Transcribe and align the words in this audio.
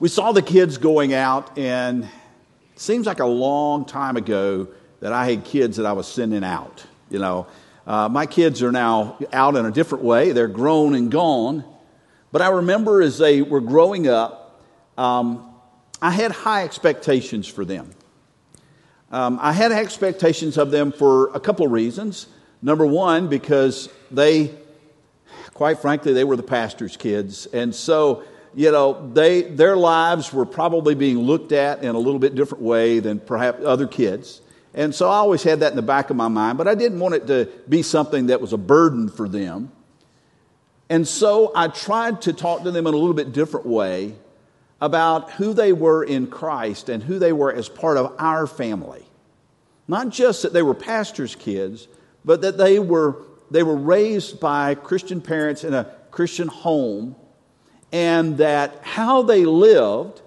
we 0.00 0.08
saw 0.08 0.30
the 0.30 0.42
kids 0.42 0.78
going 0.78 1.12
out, 1.12 1.58
and 1.58 2.04
it 2.04 2.80
seems 2.80 3.06
like 3.06 3.18
a 3.18 3.26
long 3.26 3.84
time 3.84 4.16
ago 4.16 4.68
that 5.00 5.12
I 5.12 5.28
had 5.28 5.44
kids 5.44 5.76
that 5.78 5.86
I 5.86 5.92
was 5.92 6.06
sending 6.06 6.44
out. 6.44 6.84
You 7.10 7.18
know, 7.18 7.46
uh, 7.86 8.08
my 8.08 8.26
kids 8.26 8.62
are 8.62 8.70
now 8.70 9.18
out 9.32 9.56
in 9.56 9.66
a 9.66 9.72
different 9.72 10.04
way, 10.04 10.32
they're 10.32 10.46
grown 10.46 10.94
and 10.94 11.10
gone. 11.10 11.64
But 12.30 12.42
I 12.42 12.48
remember 12.48 13.02
as 13.02 13.18
they 13.18 13.42
were 13.42 13.60
growing 13.60 14.06
up, 14.06 14.62
um, 14.96 15.52
I 16.00 16.10
had 16.10 16.30
high 16.30 16.64
expectations 16.64 17.48
for 17.48 17.64
them. 17.64 17.90
Um, 19.10 19.38
I 19.40 19.52
had 19.52 19.72
expectations 19.72 20.58
of 20.58 20.70
them 20.70 20.92
for 20.92 21.30
a 21.34 21.40
couple 21.40 21.66
of 21.66 21.72
reasons. 21.72 22.26
Number 22.60 22.86
one, 22.86 23.28
because 23.28 23.88
they, 24.10 24.54
quite 25.54 25.78
frankly, 25.78 26.12
they 26.12 26.24
were 26.24 26.36
the 26.36 26.42
pastor's 26.42 26.96
kids. 26.96 27.46
And 27.46 27.74
so, 27.74 28.22
you 28.54 28.70
know, 28.70 29.10
they, 29.12 29.42
their 29.42 29.76
lives 29.76 30.32
were 30.32 30.46
probably 30.46 30.94
being 30.94 31.18
looked 31.18 31.52
at 31.52 31.82
in 31.82 31.94
a 31.94 31.98
little 31.98 32.18
bit 32.18 32.34
different 32.34 32.62
way 32.62 32.98
than 33.00 33.20
perhaps 33.20 33.64
other 33.64 33.86
kids. 33.86 34.40
And 34.74 34.94
so 34.94 35.08
I 35.08 35.16
always 35.16 35.42
had 35.42 35.60
that 35.60 35.70
in 35.72 35.76
the 35.76 35.82
back 35.82 36.10
of 36.10 36.16
my 36.16 36.28
mind, 36.28 36.58
but 36.58 36.68
I 36.68 36.74
didn't 36.74 37.00
want 37.00 37.14
it 37.14 37.26
to 37.28 37.48
be 37.68 37.82
something 37.82 38.26
that 38.26 38.40
was 38.40 38.52
a 38.52 38.58
burden 38.58 39.08
for 39.08 39.28
them. 39.28 39.72
And 40.88 41.06
so 41.06 41.52
I 41.54 41.68
tried 41.68 42.22
to 42.22 42.32
talk 42.32 42.62
to 42.62 42.70
them 42.70 42.86
in 42.86 42.94
a 42.94 42.96
little 42.96 43.14
bit 43.14 43.32
different 43.32 43.66
way 43.66 44.14
about 44.80 45.32
who 45.32 45.52
they 45.52 45.72
were 45.72 46.04
in 46.04 46.28
Christ 46.28 46.88
and 46.88 47.02
who 47.02 47.18
they 47.18 47.32
were 47.32 47.52
as 47.52 47.68
part 47.68 47.96
of 47.96 48.14
our 48.18 48.46
family. 48.46 49.04
Not 49.86 50.10
just 50.10 50.42
that 50.42 50.52
they 50.52 50.62
were 50.62 50.74
pastors' 50.74 51.34
kids, 51.34 51.88
but 52.24 52.42
that 52.42 52.58
they 52.58 52.78
were, 52.78 53.22
they 53.50 53.62
were 53.62 53.76
raised 53.76 54.38
by 54.38 54.74
Christian 54.74 55.20
parents 55.20 55.64
in 55.64 55.74
a 55.74 55.84
Christian 56.10 56.48
home, 56.48 57.16
and 57.92 58.38
that 58.38 58.80
how 58.82 59.22
they 59.22 59.44
lived 59.44 60.20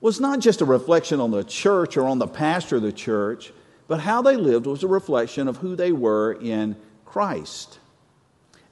was 0.00 0.20
not 0.20 0.40
just 0.40 0.60
a 0.60 0.64
reflection 0.64 1.20
on 1.20 1.30
the 1.30 1.44
church 1.44 1.96
or 1.96 2.06
on 2.06 2.18
the 2.18 2.26
pastor 2.26 2.76
of 2.76 2.82
the 2.82 2.92
church, 2.92 3.52
but 3.88 4.00
how 4.00 4.22
they 4.22 4.36
lived 4.36 4.66
was 4.66 4.82
a 4.82 4.88
reflection 4.88 5.48
of 5.48 5.58
who 5.58 5.76
they 5.76 5.92
were 5.92 6.32
in 6.32 6.76
Christ. 7.04 7.78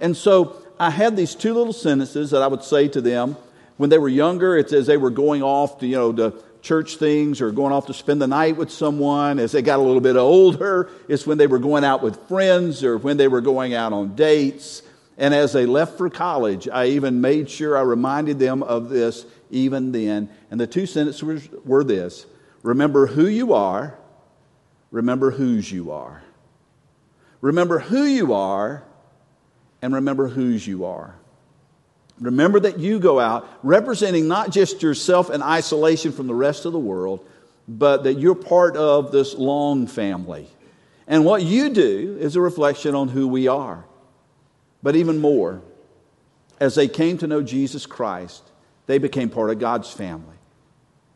And 0.01 0.17
so 0.17 0.63
I 0.79 0.91
had 0.91 1.17
these 1.17 1.35
two 1.35 1.55
little 1.55 1.73
sentences 1.73 2.31
that 2.31 2.43
I 2.43 2.47
would 2.47 2.65
say 2.65 2.89
to 2.89 3.01
them 3.01 3.37
when 3.77 3.91
they 3.91 3.99
were 3.99 4.09
younger, 4.09 4.57
it's 4.57 4.73
as 4.73 4.87
they 4.87 4.97
were 4.97 5.11
going 5.11 5.43
off 5.43 5.79
to, 5.81 5.87
you 5.87 5.97
know, 5.97 6.13
to 6.13 6.35
church 6.63 6.97
things 6.97 7.41
or 7.41 7.51
going 7.51 7.73
off 7.73 7.87
to 7.87 7.95
spend 7.95 8.21
the 8.21 8.27
night 8.27 8.57
with 8.57 8.71
someone. 8.71 9.39
As 9.39 9.53
they 9.53 9.63
got 9.63 9.79
a 9.79 9.83
little 9.83 10.01
bit 10.01 10.17
older, 10.17 10.91
it's 11.09 11.27
when 11.27 11.39
they 11.39 11.47
were 11.47 11.59
going 11.59 11.85
out 11.85 12.03
with 12.03 12.29
friends 12.29 12.85
or 12.85 12.99
when 12.99 13.17
they 13.17 13.29
were 13.29 13.41
going 13.41 13.75
out 13.75 13.93
on 13.93 14.15
dates. 14.15 14.83
And 15.21 15.35
as 15.35 15.53
they 15.53 15.67
left 15.67 15.99
for 15.99 16.09
college, 16.09 16.67
I 16.67 16.87
even 16.87 17.21
made 17.21 17.51
sure 17.51 17.77
I 17.77 17.83
reminded 17.83 18.39
them 18.39 18.63
of 18.63 18.89
this 18.89 19.27
even 19.51 19.93
then. 19.93 20.31
And 20.51 20.59
the 20.59 20.67
two 20.67 20.87
sentences 20.87 21.47
were 21.63 21.85
this 21.85 22.25
Remember 22.63 23.07
who 23.07 23.27
you 23.27 23.53
are, 23.53 23.99
remember 24.91 25.31
whose 25.31 25.71
you 25.71 25.91
are. 25.91 26.23
Remember 27.43 27.79
who 27.79 28.05
you 28.05 28.33
are, 28.33 28.83
and 29.83 29.95
remember 29.95 30.27
whose 30.29 30.67
you 30.67 30.87
are. 30.87 31.15
Remember 32.19 32.59
that 32.61 32.79
you 32.79 32.99
go 32.99 33.21
out 33.21 33.47
representing 33.63 34.27
not 34.27 34.51
just 34.51 34.83
yourself 34.83 35.31
in 35.31 35.43
isolation 35.43 36.13
from 36.13 36.29
the 36.29 36.35
rest 36.35 36.65
of 36.65 36.73
the 36.73 36.79
world, 36.79 37.27
but 37.69 38.05
that 38.05 38.15
you're 38.15 38.35
part 38.35 38.75
of 38.75 39.13
this 39.13 39.35
long 39.35 39.87
family. 39.87 40.47
And 41.07 41.27
what 41.27 41.43
you 41.43 41.69
do 41.69 42.17
is 42.19 42.37
a 42.37 42.41
reflection 42.41 42.95
on 42.95 43.09
who 43.09 43.29
we 43.29 43.47
are. 43.49 43.85
But 44.83 44.97
even 44.97 45.19
more, 45.19 45.63
as 46.59 46.75
they 46.75 46.89
came 46.89 47.19
to 47.19 47.27
know 47.27 47.43
Jesus 47.43 47.87
Christ, 47.87 48.43
they 48.87 48.99
became 48.99 49.29
part 49.29 49.51
of 49.51 49.59
God's 49.59 49.91
family. 49.91 50.37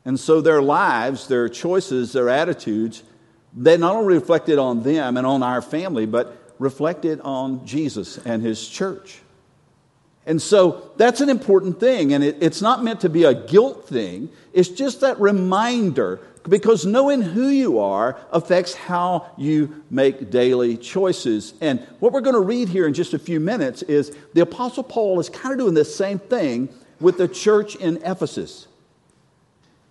And 0.04 0.20
so 0.20 0.40
their 0.40 0.62
lives, 0.62 1.28
their 1.28 1.48
choices, 1.48 2.12
their 2.12 2.28
attitudes, 2.28 3.02
they 3.56 3.76
not 3.76 3.96
only 3.96 4.14
reflected 4.14 4.58
on 4.58 4.82
them 4.82 5.16
and 5.16 5.26
on 5.26 5.42
our 5.42 5.62
family, 5.62 6.06
but 6.06 6.54
reflected 6.58 7.20
on 7.20 7.66
Jesus 7.66 8.18
and 8.18 8.42
his 8.42 8.68
church. 8.68 9.20
And 10.26 10.40
so 10.40 10.90
that's 10.96 11.20
an 11.20 11.28
important 11.28 11.78
thing. 11.78 12.12
And 12.14 12.24
it, 12.24 12.38
it's 12.40 12.62
not 12.62 12.82
meant 12.82 13.00
to 13.00 13.08
be 13.08 13.24
a 13.24 13.34
guilt 13.34 13.88
thing, 13.88 14.30
it's 14.52 14.68
just 14.68 15.00
that 15.00 15.20
reminder 15.20 16.20
because 16.48 16.84
knowing 16.84 17.22
who 17.22 17.48
you 17.48 17.78
are 17.78 18.18
affects 18.30 18.74
how 18.74 19.30
you 19.36 19.82
make 19.90 20.30
daily 20.30 20.76
choices. 20.76 21.54
And 21.60 21.80
what 22.00 22.12
we're 22.12 22.20
going 22.20 22.34
to 22.34 22.40
read 22.40 22.68
here 22.68 22.86
in 22.86 22.94
just 22.94 23.14
a 23.14 23.18
few 23.18 23.40
minutes 23.40 23.82
is 23.82 24.14
the 24.34 24.42
Apostle 24.42 24.82
Paul 24.82 25.18
is 25.20 25.28
kind 25.28 25.52
of 25.52 25.58
doing 25.58 25.74
the 25.74 25.84
same 25.84 26.18
thing 26.18 26.68
with 27.00 27.18
the 27.18 27.28
church 27.28 27.76
in 27.76 27.96
Ephesus. 28.04 28.68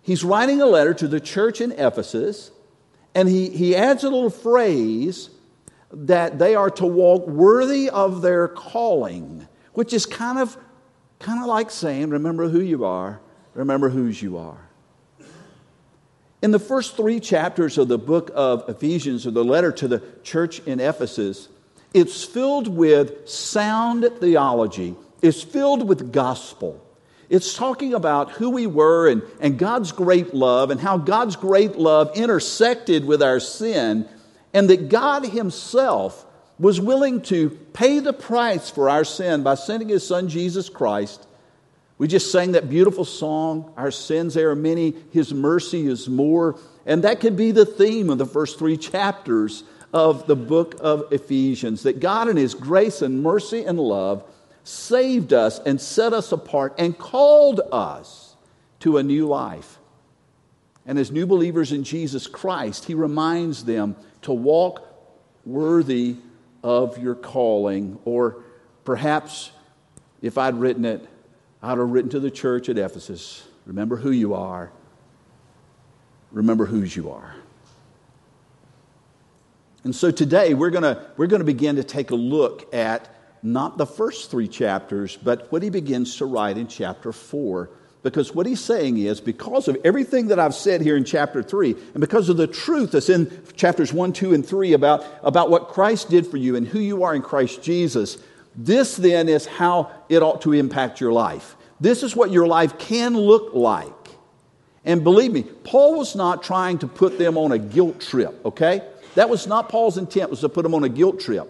He's 0.04 0.24
writing 0.24 0.62
a 0.62 0.66
letter 0.66 0.94
to 0.94 1.08
the 1.08 1.20
church 1.20 1.62
in 1.62 1.72
Ephesus, 1.72 2.52
and 3.16 3.28
he, 3.30 3.50
he 3.50 3.76
adds 3.76 4.04
a 4.04 4.10
little 4.10 4.30
phrase 4.30 5.30
that 5.92 6.40
they 6.40 6.56
are 6.56 6.70
to 6.72 6.86
walk 6.86 7.28
worthy 7.28 7.90
of 7.90 8.22
their 8.22 8.48
calling 8.48 9.48
which 9.74 9.94
is 9.94 10.06
kind 10.06 10.40
of, 10.40 10.58
kind 11.20 11.40
of 11.40 11.48
like 11.48 11.72
saying, 11.72 12.10
remember 12.10 12.50
who 12.50 12.62
you 12.62 12.86
are, 12.86 13.20
remember 13.54 13.90
whose 13.90 14.22
you 14.22 14.38
are. 14.38 14.70
In 16.42 16.52
the 16.52 16.60
first 16.60 16.98
three 16.98 17.20
chapters 17.20 17.78
of 17.78 17.88
the 17.88 17.98
book 17.98 18.30
of 18.36 18.68
Ephesians, 18.68 19.26
or 19.26 19.32
the 19.32 19.46
letter 19.46 19.72
to 19.72 19.88
the 19.88 20.04
church 20.24 20.60
in 20.66 20.80
Ephesus, 20.80 21.48
it's 21.94 22.24
filled 22.24 22.68
with 22.68 23.30
sound 23.30 24.10
theology, 24.20 24.96
it's 25.22 25.42
filled 25.42 25.88
with 25.88 26.12
gospel. 26.12 26.80
It's 27.30 27.56
talking 27.56 27.94
about 27.94 28.32
who 28.32 28.50
we 28.50 28.68
were 28.68 29.08
and, 29.08 29.24
and 29.40 29.58
God's 29.58 29.92
great 29.92 30.34
love 30.34 30.70
and 30.70 30.80
how 30.80 30.98
God's 30.98 31.36
great 31.36 31.78
love 31.78 32.12
intersected 32.16 33.06
with 33.06 33.24
our 33.24 33.40
sin, 33.40 34.08
and 34.54 34.70
that 34.70 34.90
God 34.90 35.26
Himself 35.26 36.26
was 36.64 36.80
willing 36.80 37.22
to 37.22 37.50
pay 37.74 38.00
the 38.00 38.14
price 38.14 38.70
for 38.70 38.90
our 38.90 39.04
sin 39.04 39.44
by 39.44 39.54
sending 39.54 39.90
his 39.90 40.08
son 40.08 40.30
Jesus 40.30 40.70
Christ. 40.70 41.28
We 41.98 42.08
just 42.08 42.32
sang 42.32 42.54
that 42.54 42.70
beautiful 42.70 43.04
song, 43.04 43.74
Our 43.76 43.92
sins 43.92 44.38
are 44.38 44.56
many, 44.56 44.96
his 45.12 45.34
mercy 45.34 45.88
is 45.88 46.08
more. 46.08 46.58
And 46.86 47.04
that 47.04 47.20
could 47.20 47.36
be 47.36 47.52
the 47.52 47.66
theme 47.66 48.10
of 48.10 48.18
the 48.18 48.26
first 48.26 48.58
three 48.58 48.78
chapters 48.78 49.66
of 49.92 50.26
the 50.26 50.38
book 50.38 50.76
of 50.80 51.12
Ephesians 51.12 51.84
that 51.84 52.00
God, 52.00 52.30
in 52.30 52.38
his 52.38 52.56
grace 52.56 53.02
and 53.02 53.22
mercy 53.22 53.66
and 53.66 53.78
love, 53.78 54.24
saved 54.64 55.34
us 55.34 55.60
and 55.60 55.82
set 55.82 56.14
us 56.14 56.32
apart 56.32 56.76
and 56.78 56.98
called 56.98 57.60
us 57.74 58.38
to 58.80 58.98
a 58.98 59.04
new 59.04 59.28
life. 59.28 59.80
And 60.86 60.98
as 60.98 61.12
new 61.12 61.26
believers 61.26 61.74
in 61.74 61.84
Jesus 61.84 62.26
Christ, 62.26 62.86
he 62.86 62.94
reminds 62.94 63.66
them 63.66 63.98
to 64.22 64.32
walk 64.32 64.88
worthy 65.46 66.16
of 66.64 66.98
your 66.98 67.16
calling. 67.16 68.00
Or 68.06 68.44
perhaps 68.86 69.52
if 70.22 70.38
I'd 70.38 70.56
written 70.56 70.86
it, 70.86 71.08
I'd 71.62 71.78
have 71.78 71.90
written 71.90 72.10
to 72.12 72.20
the 72.20 72.32
church 72.32 72.70
at 72.70 72.78
Ephesus 72.78 73.44
remember 73.66 73.96
who 73.96 74.12
you 74.12 74.34
are, 74.34 74.72
remember 76.32 76.66
whose 76.66 76.96
you 76.96 77.12
are. 77.12 77.36
And 79.84 79.96
so 79.96 80.12
today 80.12 80.54
we're 80.54 80.70
going 80.70 80.98
we're 81.18 81.28
going 81.28 81.42
to 81.42 81.46
begin 81.46 81.76
to 81.76 81.84
take 81.84 82.12
a 82.12 82.16
look 82.16 82.74
at 82.74 83.10
not 83.42 83.78
the 83.78 83.86
first 83.86 84.32
three 84.32 84.48
chapters, 84.48 85.18
but 85.18 85.52
what 85.52 85.62
he 85.62 85.70
begins 85.70 86.16
to 86.18 86.26
write 86.26 86.58
in 86.58 86.68
chapter 86.68 87.12
4 87.12 87.70
because 88.04 88.36
what 88.36 88.46
he's 88.46 88.60
saying 88.60 88.98
is, 88.98 89.22
because 89.22 89.70
of 89.70 89.78
everything 89.86 90.28
that 90.28 90.38
I've 90.38 90.54
said 90.54 90.82
here 90.82 90.98
in 90.98 91.06
chapter 91.06 91.42
3, 91.42 91.72
and 91.72 92.02
because 92.02 92.28
of 92.28 92.36
the 92.36 92.48
truth 92.48 92.92
that's 92.92 93.10
in 93.10 93.32
chapters 93.56 93.94
1, 93.94 94.12
2, 94.12 94.34
and 94.34 94.46
3 94.46 94.74
about, 94.74 95.06
about 95.24 95.50
what 95.50 95.70
Christ 95.70 96.10
did 96.10 96.28
for 96.28 96.38
you 96.38 96.58
and 96.58 96.68
who 96.68 96.80
you 96.80 97.04
are 97.04 97.16
in 97.16 97.22
Christ 97.22 97.64
Jesus, 97.64 98.18
this 98.56 98.98
then 98.98 99.30
is 99.30 99.46
how 99.46 99.90
it 100.10 100.22
ought 100.22 100.42
to 100.42 100.52
impact 100.52 101.00
your 101.00 101.14
life. 101.14 101.56
This 101.80 102.04
is 102.04 102.16
what 102.16 102.30
your 102.30 102.46
life 102.46 102.78
can 102.78 103.18
look 103.18 103.54
like. 103.54 103.90
And 104.86 105.02
believe 105.04 105.32
me, 105.32 105.44
Paul 105.44 105.98
was 105.98 106.14
not 106.14 106.44
trying 106.44 106.80
to 106.80 106.88
put 106.88 107.18
them 107.18 107.38
on 107.38 107.54
a 107.54 107.58
guilt 107.58 108.02
trip, 108.02 108.46
okay? 108.46 108.82
That 109.16 109.30
was 109.30 109.48
not 109.48 109.70
Paul's 109.70 109.98
intent, 109.98 110.30
was 110.30 110.42
to 110.42 110.50
put 110.50 110.64
them 110.64 110.76
on 110.76 110.84
a 110.84 110.90
guilt 110.90 111.22
trip. 111.22 111.50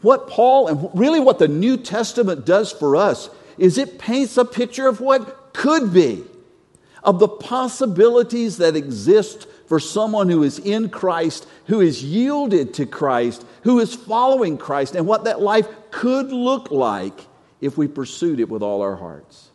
What 0.00 0.28
Paul, 0.28 0.68
and 0.68 0.88
really 0.98 1.20
what 1.20 1.38
the 1.38 1.48
New 1.48 1.76
Testament 1.76 2.46
does 2.46 2.72
for 2.72 2.96
us, 2.96 3.28
is 3.58 3.78
it 3.78 3.98
paints 3.98 4.36
a 4.36 4.44
picture 4.44 4.86
of 4.86 5.00
what 5.00 5.52
could 5.54 5.92
be, 5.92 6.24
of 7.02 7.18
the 7.18 7.28
possibilities 7.28 8.58
that 8.58 8.76
exist 8.76 9.46
for 9.66 9.80
someone 9.80 10.28
who 10.28 10.42
is 10.42 10.58
in 10.58 10.88
Christ, 10.88 11.46
who 11.66 11.80
is 11.80 12.02
yielded 12.02 12.74
to 12.74 12.86
Christ, 12.86 13.44
who 13.62 13.80
is 13.80 13.94
following 13.94 14.58
Christ, 14.58 14.94
and 14.94 15.06
what 15.06 15.24
that 15.24 15.40
life 15.40 15.66
could 15.90 16.32
look 16.32 16.70
like 16.70 17.26
if 17.60 17.78
we 17.78 17.88
pursued 17.88 18.40
it 18.40 18.48
with 18.48 18.62
all 18.62 18.82
our 18.82 18.96
hearts. 18.96 19.50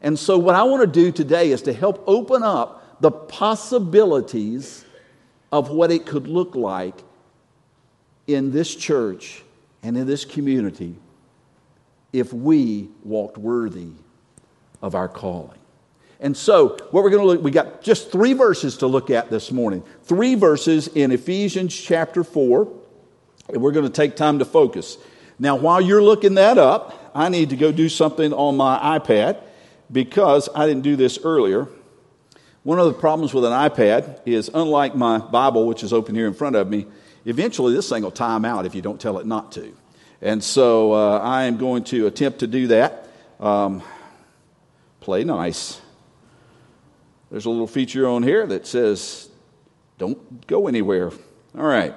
And 0.00 0.16
so, 0.16 0.38
what 0.38 0.54
I 0.54 0.62
want 0.62 0.82
to 0.82 0.86
do 0.86 1.10
today 1.10 1.50
is 1.50 1.62
to 1.62 1.72
help 1.72 2.04
open 2.06 2.42
up 2.44 3.00
the 3.00 3.10
possibilities 3.10 4.84
of 5.50 5.70
what 5.70 5.90
it 5.90 6.06
could 6.06 6.28
look 6.28 6.54
like 6.54 6.94
in 8.26 8.52
this 8.52 8.74
church 8.74 9.42
and 9.82 9.96
in 9.96 10.06
this 10.06 10.24
community 10.24 10.96
if 12.12 12.32
we 12.32 12.88
walked 13.04 13.38
worthy 13.38 13.90
of 14.82 14.94
our 14.94 15.08
calling. 15.08 15.58
And 16.20 16.36
so, 16.36 16.76
what 16.90 17.04
we're 17.04 17.10
going 17.10 17.22
to 17.22 17.26
look, 17.26 17.42
we 17.42 17.50
got 17.50 17.80
just 17.80 18.10
three 18.10 18.32
verses 18.32 18.78
to 18.78 18.86
look 18.86 19.08
at 19.08 19.30
this 19.30 19.52
morning. 19.52 19.84
Three 20.02 20.34
verses 20.34 20.88
in 20.88 21.12
Ephesians 21.12 21.76
chapter 21.76 22.24
4, 22.24 22.68
and 23.50 23.62
we're 23.62 23.72
going 23.72 23.86
to 23.86 23.92
take 23.92 24.16
time 24.16 24.40
to 24.40 24.44
focus. 24.44 24.98
Now, 25.38 25.54
while 25.54 25.80
you're 25.80 26.02
looking 26.02 26.34
that 26.34 26.58
up, 26.58 27.12
I 27.14 27.28
need 27.28 27.50
to 27.50 27.56
go 27.56 27.70
do 27.70 27.88
something 27.88 28.32
on 28.32 28.56
my 28.56 28.98
iPad 28.98 29.40
because 29.92 30.48
I 30.54 30.66
didn't 30.66 30.82
do 30.82 30.96
this 30.96 31.20
earlier. 31.22 31.68
One 32.64 32.80
of 32.80 32.86
the 32.86 32.94
problems 32.94 33.32
with 33.32 33.44
an 33.44 33.52
iPad 33.52 34.20
is, 34.26 34.50
unlike 34.52 34.96
my 34.96 35.18
Bible, 35.18 35.66
which 35.66 35.84
is 35.84 35.92
open 35.92 36.16
here 36.16 36.26
in 36.26 36.34
front 36.34 36.56
of 36.56 36.68
me, 36.68 36.86
eventually 37.24 37.72
this 37.72 37.88
thing 37.88 38.02
will 38.02 38.10
time 38.10 38.44
out 38.44 38.66
if 38.66 38.74
you 38.74 38.82
don't 38.82 39.00
tell 39.00 39.18
it 39.18 39.26
not 39.26 39.52
to. 39.52 39.72
And 40.20 40.42
so 40.42 40.92
uh, 40.92 41.18
I 41.18 41.44
am 41.44 41.58
going 41.58 41.84
to 41.84 42.06
attempt 42.06 42.40
to 42.40 42.46
do 42.46 42.68
that. 42.68 43.08
Um, 43.38 43.82
play 45.00 45.24
nice. 45.24 45.80
There's 47.30 47.44
a 47.44 47.50
little 47.50 47.66
feature 47.66 48.08
on 48.08 48.22
here 48.22 48.46
that 48.46 48.66
says, 48.66 49.28
don't 49.98 50.46
go 50.46 50.66
anywhere. 50.66 51.10
All 51.56 51.66
right. 51.66 51.94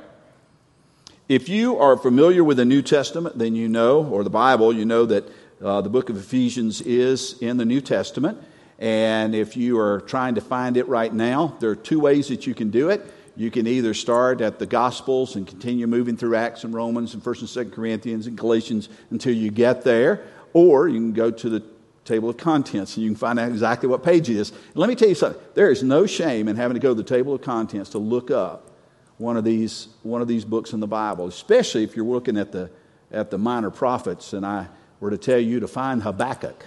If 1.30 1.48
you 1.48 1.78
are 1.78 1.98
familiar 1.98 2.44
with 2.44 2.58
the 2.58 2.66
New 2.66 2.82
Testament, 2.82 3.38
then 3.38 3.56
you 3.56 3.70
know, 3.70 4.04
or 4.04 4.24
the 4.24 4.30
Bible, 4.30 4.74
you 4.74 4.86
know 4.86 5.06
that 5.06 5.30
uh, 5.64 5.82
the 5.82 5.90
book 5.90 6.10
of 6.10 6.18
Ephesians 6.18 6.82
is 6.82 7.42
in 7.42 7.58
the 7.58 7.66
New 7.66 7.80
Testament. 7.80 8.38
And 8.78 9.34
if 9.34 9.56
you 9.56 9.80
are 9.80 10.02
trying 10.02 10.36
to 10.36 10.42
find 10.42 10.76
it 10.76 10.88
right 10.88 11.14
now, 11.14 11.56
there 11.60 11.70
are 11.70 11.76
two 11.76 12.00
ways 12.00 12.28
that 12.28 12.46
you 12.46 12.54
can 12.54 12.70
do 12.70 12.90
it. 12.90 13.02
You 13.36 13.50
can 13.50 13.66
either 13.66 13.94
start 13.94 14.42
at 14.42 14.60
the 14.60 14.66
Gospels 14.66 15.36
and 15.36 15.48
continue 15.48 15.88
moving 15.88 16.18
through 16.18 16.36
Acts 16.36 16.64
and 16.64 16.74
Romans 16.74 17.14
and 17.14 17.24
1st 17.24 17.58
and 17.58 17.72
2nd 17.72 17.74
Corinthians 17.74 18.28
and 18.28 18.38
Galatians 18.38 18.90
until 19.10 19.34
you 19.34 19.52
get 19.52 19.84
there, 19.84 20.26
or 20.54 20.88
you 20.88 20.98
can 20.98 21.14
go 21.14 21.32
to 21.32 21.50
the 21.50 21.64
table 22.04 22.30
of 22.30 22.38
contents 22.38 22.98
and 22.98 23.04
you 23.04 23.10
can 23.10 23.16
find 23.16 23.40
out 23.40 23.50
exactly 23.50 23.88
what 23.88 24.04
page 24.04 24.30
it 24.30 24.36
is. 24.36 24.50
And 24.50 24.76
let 24.76 24.90
me 24.90 24.96
tell 24.96 25.08
you 25.08 25.16
something 25.16 25.42
there 25.54 25.72
is 25.72 25.84
no 25.84 26.06
shame 26.06 26.48
in 26.48 26.56
having 26.56 26.76
to 26.76 26.80
go 26.80 26.90
to 26.90 26.96
the 26.96 27.08
table 27.08 27.34
of 27.34 27.42
contents 27.42 27.92
to 27.92 28.00
look 28.00 28.32
up 28.32 28.72
one 29.18 29.38
of 29.38 29.44
these, 29.44 29.88
one 30.04 30.22
of 30.22 30.28
these 30.28 30.44
books 30.44 30.74
in 30.74 30.80
the 30.80 30.88
Bible, 30.88 31.28
especially 31.28 31.84
if 31.84 31.96
you're 31.96 32.06
looking 32.06 32.38
at 32.38 32.52
the, 32.52 32.70
at 33.12 33.30
the 33.30 33.38
minor 33.38 33.70
prophets 33.70 34.34
and 34.34 34.46
I 34.46 34.68
were 35.00 35.12
to 35.12 35.18
tell 35.18 35.40
you 35.40 35.60
to 35.60 35.68
find 35.68 36.02
Habakkuk. 36.02 36.66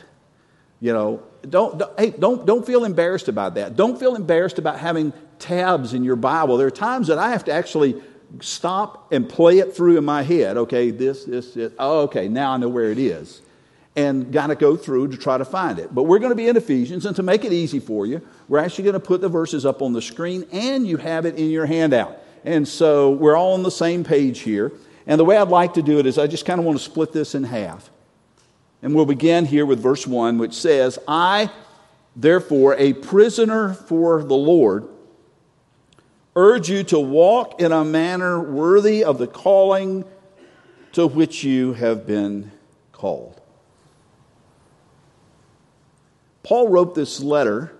You 0.81 0.93
know, 0.93 1.23
don't, 1.49 1.79
don't, 1.79 1.99
hey, 1.99 2.11
don't, 2.11 2.47
don't 2.47 2.65
feel 2.65 2.85
embarrassed 2.85 3.29
about 3.29 3.55
that. 3.55 3.77
Don't 3.77 3.99
feel 3.99 4.15
embarrassed 4.15 4.59
about 4.59 4.79
having 4.79 5.13
tabs 5.39 5.95
in 5.95 6.05
your 6.05 6.17
Bible. 6.17 6.57
There 6.57 6.67
are 6.67 6.73
times 6.73 7.09
that 7.09 7.19
I 7.19 7.31
have 7.31 7.45
to 7.45 7.53
actually 7.53 8.03
stop 8.41 9.13
and 9.13 9.29
play 9.29 9.59
it 9.59 9.77
through 9.77 9.99
in 9.99 10.05
my 10.05 10.23
head. 10.23 10.57
Okay, 10.57 10.91
this, 10.91 11.25
this, 11.25 11.55
this. 11.55 11.73
Oh, 11.79 12.03
okay, 12.03 12.29
now 12.29 12.53
I 12.53 12.57
know 12.57 12.69
where 12.69 12.91
it 12.91 12.99
is. 12.99 13.43
And 13.97 14.33
got 14.33 14.49
to 14.49 14.57
go 14.57 14.77
through 14.77 15.09
to 15.09 15.17
try 15.17 15.39
to 15.39 15.45
find 15.45 15.79
it. 15.79 15.95
But 15.95 16.05
we're 16.05 16.19
going 16.19 16.33
to 16.33 16.37
be 16.37 16.49
in 16.49 16.57
Ephesians, 16.57 17.07
and 17.07 17.15
to 17.17 17.23
make 17.23 17.45
it 17.45 17.53
easy 17.53 17.79
for 17.79 18.07
you, 18.07 18.27
we're 18.49 18.59
actually 18.59 18.85
going 18.85 18.95
to 18.95 19.01
put 19.01 19.21
the 19.21 19.29
verses 19.29 19.65
up 19.65 19.83
on 19.83 19.93
the 19.93 20.03
screen, 20.03 20.47
and 20.51 20.87
you 20.87 20.97
have 20.97 21.27
it 21.27 21.37
in 21.37 21.51
your 21.51 21.67
handout. 21.67 22.19
And 22.45 22.67
so 22.67 23.11
we're 23.13 23.37
all 23.37 23.55
on 23.55 23.63
the 23.63 23.71
same 23.71 24.03
page 24.03 24.41
here. 24.41 24.73
And 25.07 25.21
the 25.21 25.25
way 25.25 25.37
I'd 25.37 25.49
like 25.49 25.75
to 25.75 25.83
do 25.83 25.99
it 25.99 26.07
is 26.07 26.19
I 26.19 26.27
just 26.27 26.45
kind 26.45 26.59
of 26.59 26.67
want 26.67 26.79
to 26.79 26.85
split 26.85 27.13
this 27.13 27.35
in 27.35 27.45
half. 27.45 27.91
And 28.83 28.95
we'll 28.95 29.07
begin 29.07 29.47
here 29.47 29.65
with 29.65 29.81
verse 29.81 30.07
1, 30.07 30.39
which 30.39 30.55
says, 30.55 30.99
I, 31.07 31.51
therefore, 32.17 32.75
a 32.79 32.93
prisoner 32.95 33.73
for 33.73 34.23
the 34.23 34.35
Lord, 34.35 34.89
urge 36.37 36.69
you 36.69 36.83
to 36.85 36.99
walk 36.99 37.61
in 37.61 37.73
a 37.73 37.85
manner 37.85 38.41
worthy 38.41 39.05
of 39.05 39.19
the 39.19 39.27
calling 39.27 40.05
to 40.93 41.07
which 41.07 41.45
you 41.45 41.73
have 41.75 42.07
been 42.07 42.51
called. 42.93 43.41
Paul 46.43 46.69
wrote 46.69 46.95
this 46.95 47.21
letter 47.21 47.73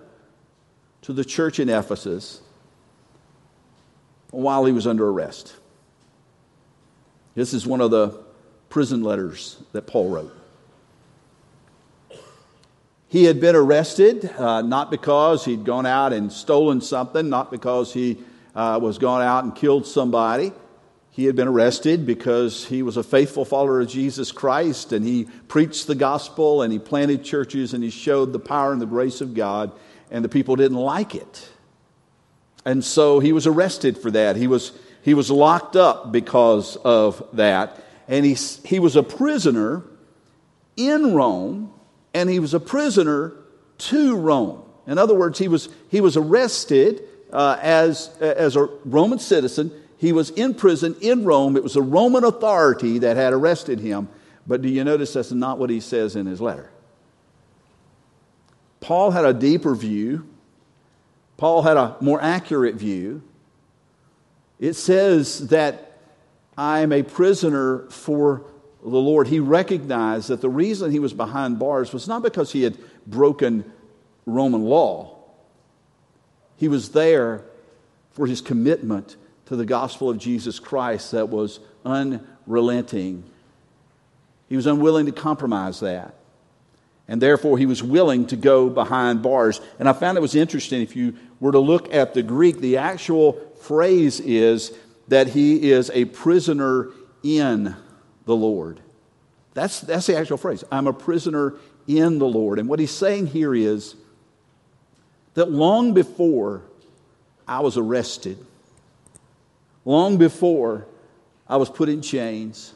to 1.03 1.13
the 1.13 1.23
church 1.23 1.59
in 1.59 1.69
Ephesus 1.69 2.41
while 4.31 4.65
he 4.65 4.71
was 4.71 4.87
under 4.87 5.07
arrest. 5.07 5.55
This 7.35 7.53
is 7.53 7.67
one 7.67 7.81
of 7.81 7.91
the 7.91 8.19
prison 8.69 9.03
letters 9.03 9.57
that 9.71 9.87
Paul 9.87 10.09
wrote. 10.09 10.35
He 13.07 13.25
had 13.25 13.39
been 13.39 13.55
arrested, 13.55 14.29
uh, 14.37 14.61
not 14.61 14.89
because 14.89 15.45
he'd 15.45 15.63
gone 15.63 15.85
out 15.85 16.11
and 16.11 16.31
stolen 16.31 16.81
something, 16.81 17.29
not 17.29 17.51
because 17.51 17.93
he 17.93 18.17
uh, 18.55 18.79
was 18.81 18.97
gone 18.97 19.21
out 19.21 19.43
and 19.43 19.55
killed 19.55 19.85
somebody. 19.85 20.53
He 21.11 21.25
had 21.25 21.35
been 21.35 21.47
arrested 21.47 22.05
because 22.05 22.65
he 22.65 22.83
was 22.83 22.97
a 22.97 23.03
faithful 23.03 23.45
follower 23.45 23.81
of 23.81 23.87
Jesus 23.87 24.31
Christ 24.31 24.91
and 24.91 25.05
he 25.05 25.25
preached 25.47 25.87
the 25.87 25.95
gospel 25.95 26.61
and 26.61 26.73
he 26.73 26.79
planted 26.79 27.23
churches 27.23 27.73
and 27.73 27.83
he 27.83 27.89
showed 27.89 28.33
the 28.33 28.39
power 28.39 28.73
and 28.73 28.81
the 28.81 28.85
grace 28.85 29.21
of 29.21 29.33
God, 29.33 29.71
and 30.11 30.25
the 30.25 30.29
people 30.29 30.55
didn't 30.55 30.77
like 30.77 31.15
it. 31.15 31.49
And 32.65 32.83
so 32.83 33.19
he 33.19 33.31
was 33.31 33.47
arrested 33.47 33.97
for 33.97 34.11
that. 34.11 34.35
He 34.35 34.47
was, 34.47 34.71
he 35.03 35.13
was 35.13 35.29
locked 35.31 35.75
up 35.75 36.11
because 36.11 36.75
of 36.77 37.25
that. 37.33 37.81
And 38.07 38.25
he, 38.25 38.33
he 38.33 38.79
was 38.79 38.95
a 38.95 39.03
prisoner 39.03 39.83
in 40.75 41.13
Rome 41.13 41.71
and 42.13 42.29
he 42.29 42.39
was 42.39 42.53
a 42.53 42.59
prisoner 42.59 43.33
to 43.77 44.15
Rome. 44.15 44.63
In 44.87 44.97
other 44.97 45.15
words, 45.15 45.39
he 45.39 45.47
was, 45.47 45.69
he 45.89 46.01
was 46.01 46.17
arrested 46.17 47.03
uh, 47.35 47.59
as, 47.61 48.09
as 48.21 48.55
a 48.55 48.63
Roman 48.85 49.19
citizen. 49.19 49.71
He 49.97 50.13
was 50.13 50.29
in 50.31 50.53
prison 50.53 50.95
in 51.01 51.25
Rome. 51.25 51.57
It 51.57 51.63
was 51.63 51.75
a 51.75 51.81
Roman 51.81 52.23
authority 52.23 52.99
that 52.99 53.17
had 53.17 53.33
arrested 53.33 53.79
him. 53.79 54.07
But 54.47 54.61
do 54.61 54.69
you 54.69 54.83
notice 54.83 55.13
that's 55.13 55.31
not 55.31 55.59
what 55.59 55.69
he 55.69 55.81
says 55.81 56.15
in 56.15 56.25
his 56.25 56.39
letter? 56.39 56.69
Paul 58.79 59.11
had 59.11 59.25
a 59.25 59.33
deeper 59.33 59.75
view, 59.75 60.27
Paul 61.37 61.63
had 61.63 61.75
a 61.75 61.97
more 61.99 62.21
accurate 62.21 62.75
view. 62.75 63.21
It 64.57 64.73
says 64.73 65.49
that 65.49 65.97
I 66.57 66.79
am 66.79 66.93
a 66.93 67.03
prisoner 67.03 67.89
for 67.89 68.43
the 68.81 68.89
Lord. 68.89 69.27
He 69.27 69.41
recognized 69.41 70.29
that 70.29 70.39
the 70.39 70.49
reason 70.49 70.91
he 70.91 70.99
was 70.99 71.11
behind 71.11 71.59
bars 71.59 71.91
was 71.91 72.07
not 72.07 72.23
because 72.23 72.53
he 72.53 72.63
had 72.63 72.77
broken 73.05 73.69
Roman 74.25 74.63
law, 74.63 75.14
he 76.57 76.67
was 76.67 76.89
there 76.89 77.43
for 78.11 78.27
his 78.27 78.41
commitment 78.41 79.15
to 79.47 79.55
the 79.55 79.65
gospel 79.65 80.09
of 80.09 80.17
Jesus 80.17 80.59
Christ 80.59 81.11
that 81.11 81.29
was 81.29 81.59
unrelenting. 81.83 83.23
He 84.49 84.55
was 84.55 84.65
unwilling 84.65 85.05
to 85.05 85.11
compromise 85.11 85.79
that. 85.81 86.15
And 87.07 87.21
therefore, 87.21 87.57
he 87.57 87.67
was 87.67 87.83
willing 87.83 88.25
to 88.27 88.35
go 88.35 88.69
behind 88.69 89.21
bars. 89.21 89.61
And 89.77 89.87
I 89.87 89.93
found 89.93 90.17
it 90.17 90.21
was 90.21 90.33
interesting. 90.33 90.81
If 90.81 90.95
you 90.95 91.15
were 91.39 91.51
to 91.51 91.59
look 91.59 91.93
at 91.93 92.15
the 92.15 92.23
Greek, 92.23 92.59
the 92.59 92.77
actual 92.77 93.33
phrase 93.59 94.19
is 94.19 94.71
that 95.07 95.27
he 95.27 95.71
is 95.71 95.91
a 95.93 96.05
prisoner 96.05 96.89
in 97.21 97.75
the 98.25 98.35
Lord. 98.35 98.79
That's, 99.53 99.81
that's 99.81 100.07
the 100.07 100.17
actual 100.17 100.37
phrase. 100.37 100.63
I'm 100.71 100.87
a 100.87 100.93
prisoner 100.93 101.53
in 101.87 102.17
the 102.17 102.25
Lord. 102.25 102.57
And 102.57 102.67
what 102.67 102.79
he's 102.79 102.91
saying 102.91 103.27
here 103.27 103.53
is 103.53 103.95
that 105.35 105.51
long 105.51 105.93
before 105.93 106.63
I 107.47 107.59
was 107.59 107.77
arrested, 107.77 108.37
long 109.85 110.17
before 110.17 110.87
I 111.47 111.57
was 111.57 111.69
put 111.69 111.87
in 111.87 112.01
chains, 112.01 112.73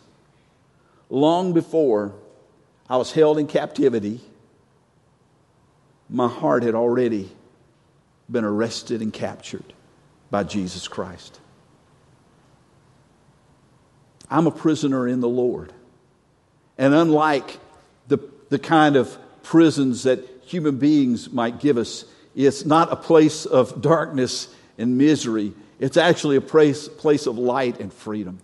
long 1.09 1.53
before 1.53 2.13
I 2.89 2.97
was 2.97 3.11
held 3.11 3.39
in 3.39 3.47
captivity, 3.47 4.21
my 6.09 6.27
heart 6.27 6.63
had 6.63 6.75
already 6.75 7.31
been 8.29 8.43
arrested 8.43 9.01
and 9.01 9.11
captured 9.11 9.73
by 10.29 10.43
Jesus 10.43 10.87
Christ. 10.87 11.39
I'm 14.29 14.47
a 14.47 14.51
prisoner 14.51 15.07
in 15.07 15.21
the 15.21 15.29
Lord. 15.29 15.73
And 16.77 16.93
unlike 16.93 17.59
the, 18.07 18.19
the 18.49 18.59
kind 18.59 18.95
of 18.95 19.17
prisons 19.43 20.03
that 20.03 20.19
human 20.45 20.77
beings 20.77 21.31
might 21.31 21.59
give 21.59 21.77
us, 21.77 22.05
it's 22.35 22.65
not 22.65 22.91
a 22.91 22.95
place 22.95 23.45
of 23.45 23.81
darkness 23.81 24.53
and 24.77 24.97
misery. 24.97 25.53
It's 25.79 25.97
actually 25.97 26.35
a 26.35 26.41
place, 26.41 26.87
place 26.87 27.25
of 27.25 27.37
light 27.37 27.79
and 27.79 27.91
freedom. 27.91 28.39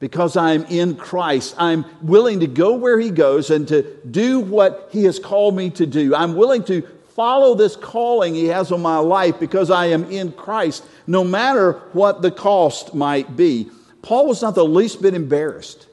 Because 0.00 0.36
I'm 0.36 0.64
in 0.66 0.96
Christ, 0.96 1.56
I'm 1.58 1.84
willing 2.02 2.40
to 2.40 2.46
go 2.46 2.74
where 2.74 3.00
He 3.00 3.10
goes 3.10 3.50
and 3.50 3.66
to 3.68 3.82
do 4.08 4.40
what 4.40 4.88
He 4.92 5.04
has 5.04 5.18
called 5.18 5.56
me 5.56 5.70
to 5.70 5.86
do. 5.86 6.14
I'm 6.14 6.36
willing 6.36 6.62
to 6.64 6.82
follow 7.16 7.56
this 7.56 7.74
calling 7.74 8.34
He 8.34 8.46
has 8.46 8.70
on 8.70 8.80
my 8.80 8.98
life 8.98 9.40
because 9.40 9.70
I 9.70 9.86
am 9.86 10.04
in 10.04 10.32
Christ, 10.32 10.84
no 11.06 11.24
matter 11.24 11.72
what 11.92 12.22
the 12.22 12.30
cost 12.30 12.94
might 12.94 13.36
be. 13.36 13.70
Paul 14.02 14.28
was 14.28 14.40
not 14.40 14.54
the 14.54 14.64
least 14.64 15.02
bit 15.02 15.14
embarrassed 15.14 15.88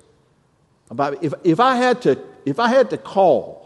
about 0.91 1.23
if, 1.23 1.33
if 1.43 1.59
I 1.59 1.75
had 1.75 2.01
to 2.03 2.19
if 2.45 2.59
I 2.59 2.69
had 2.69 2.91
to 2.91 2.97
call 2.97 3.64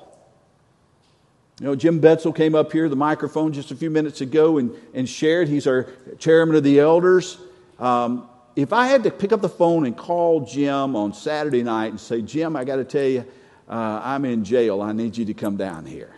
you 1.60 1.66
know, 1.66 1.76
Jim 1.76 2.00
Betzel 2.00 2.34
came 2.34 2.56
up 2.56 2.72
here, 2.72 2.88
the 2.88 2.96
microphone, 2.96 3.52
just 3.52 3.72
a 3.72 3.76
few 3.76 3.90
minutes 3.90 4.22
ago 4.22 4.60
and, 4.60 4.74
and 4.94 5.10
shared. 5.10 5.50
He's 5.50 5.68
our 5.68 5.88
chairman 6.18 6.56
of 6.56 6.64
the 6.64 6.80
elders. 6.80 7.38
Um, 7.80 8.30
if 8.56 8.72
I 8.72 8.88
had 8.88 9.04
to 9.04 9.12
pick 9.12 9.34
up 9.34 9.42
the 9.42 9.50
phone 9.50 9.86
and 9.86 9.96
call 9.96 10.42
Jim 10.42 10.96
on 10.96 11.14
Saturday 11.14 11.64
night 11.64 11.88
and 11.88 12.00
say, 12.00 12.22
Jim, 12.22 12.56
I 12.56 12.64
got 12.64 12.78
to 12.78 12.86
tell 12.86 13.08
you, 13.08 13.26
uh, 13.68 14.02
I'm 14.04 14.24
in 14.24 14.46
jail. 14.46 14.82
I 14.82 14.94
need 14.94 15.18
you 15.18 15.26
to 15.26 15.34
come 15.34 15.58
down 15.58 15.86
here. 15.86 16.16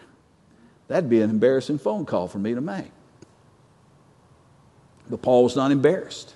That'd 0.87 1.09
be 1.09 1.21
an 1.21 1.29
embarrassing 1.29 1.79
phone 1.79 2.05
call 2.05 2.27
for 2.27 2.37
me 2.37 2.53
to 2.53 2.61
make. 2.61 2.91
But 5.09 5.21
Paul 5.21 5.43
was 5.43 5.55
not 5.55 5.71
embarrassed. 5.71 6.35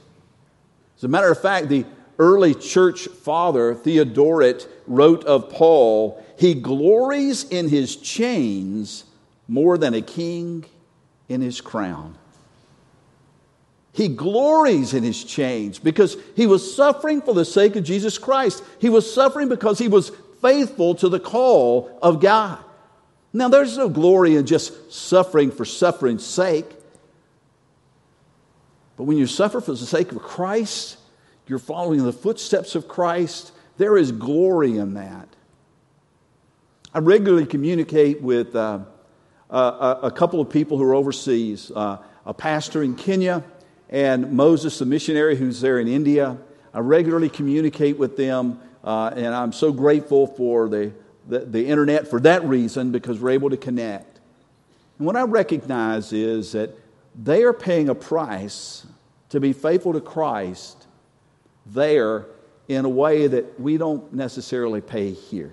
As 0.97 1.03
a 1.03 1.07
matter 1.07 1.31
of 1.31 1.39
fact, 1.39 1.69
the 1.69 1.85
early 2.17 2.55
church 2.55 3.07
father, 3.07 3.75
Theodoret, 3.75 4.67
wrote 4.87 5.23
of 5.25 5.49
Paul, 5.49 6.24
he 6.37 6.53
glories 6.53 7.43
in 7.45 7.69
his 7.69 7.95
chains 7.95 9.05
more 9.47 9.77
than 9.77 9.93
a 9.93 10.01
king 10.01 10.65
in 11.29 11.41
his 11.41 11.61
crown. 11.61 12.15
He 13.93 14.09
glories 14.09 14.93
in 14.93 15.03
his 15.03 15.23
chains 15.23 15.79
because 15.79 16.17
he 16.35 16.47
was 16.47 16.75
suffering 16.75 17.21
for 17.21 17.33
the 17.33 17.45
sake 17.45 17.77
of 17.77 17.85
Jesus 17.85 18.17
Christ. 18.17 18.61
He 18.79 18.89
was 18.89 19.11
suffering 19.11 19.47
because 19.47 19.79
he 19.79 19.87
was 19.87 20.11
faithful 20.41 20.95
to 20.95 21.07
the 21.07 21.19
call 21.19 21.97
of 22.01 22.19
God. 22.19 22.59
Now, 23.31 23.47
there's 23.47 23.77
no 23.77 23.89
glory 23.89 24.35
in 24.35 24.45
just 24.45 24.91
suffering 24.91 25.51
for 25.51 25.63
suffering's 25.63 26.25
sake. 26.25 26.65
But 28.97 29.03
when 29.03 29.17
you 29.17 29.27
suffer 29.27 29.61
for 29.61 29.71
the 29.71 29.77
sake 29.77 30.11
of 30.11 30.21
Christ, 30.21 30.97
you're 31.47 31.59
following 31.59 32.03
the 32.03 32.13
footsteps 32.13 32.75
of 32.75 32.87
Christ, 32.87 33.51
there 33.77 33.97
is 33.97 34.11
glory 34.11 34.77
in 34.77 34.93
that. 34.95 35.27
I 36.95 36.99
regularly 36.99 37.45
communicate 37.45 38.21
with 38.21 38.55
uh, 38.55 38.79
a, 39.49 39.99
a, 40.03 40.11
couple 40.11 40.39
of 40.39 40.49
people 40.49 40.77
who 40.77 40.85
are 40.85 40.95
overseas 40.95 41.69
uh, 41.75 41.97
a 42.25 42.33
pastor 42.33 42.83
in 42.83 42.95
Kenya 42.95 43.43
and 43.89 44.31
Moses, 44.31 44.79
the 44.79 44.85
missionary 44.85 45.35
who's 45.35 45.59
there 45.59 45.77
in 45.79 45.89
India. 45.89 46.37
I 46.73 46.79
regularly 46.79 47.27
communicate 47.27 47.97
with 47.97 48.15
them, 48.15 48.61
uh, 48.81 49.11
and 49.13 49.35
I'm 49.35 49.51
so 49.51 49.73
grateful 49.73 50.25
for 50.25 50.69
the, 50.69 50.93
the, 51.27 51.39
the 51.39 51.67
internet 51.67 52.07
for 52.07 52.21
that 52.21 52.45
reason 52.45 52.93
because 52.93 53.19
we're 53.19 53.31
able 53.31 53.49
to 53.49 53.57
connect. 53.57 54.21
And 54.97 55.05
what 55.05 55.17
I 55.17 55.23
recognize 55.23 56.13
is 56.13 56.53
that 56.53 56.79
they 57.13 57.43
are 57.43 57.51
paying 57.51 57.89
a 57.89 57.95
price 57.95 58.87
to 59.31 59.41
be 59.41 59.51
faithful 59.51 59.91
to 59.91 59.99
Christ 59.99 60.87
there 61.65 62.27
in 62.69 62.85
a 62.85 62.89
way 62.89 63.27
that 63.27 63.59
we 63.59 63.75
don't 63.75 64.13
necessarily 64.13 64.79
pay 64.79 65.11
here. 65.11 65.51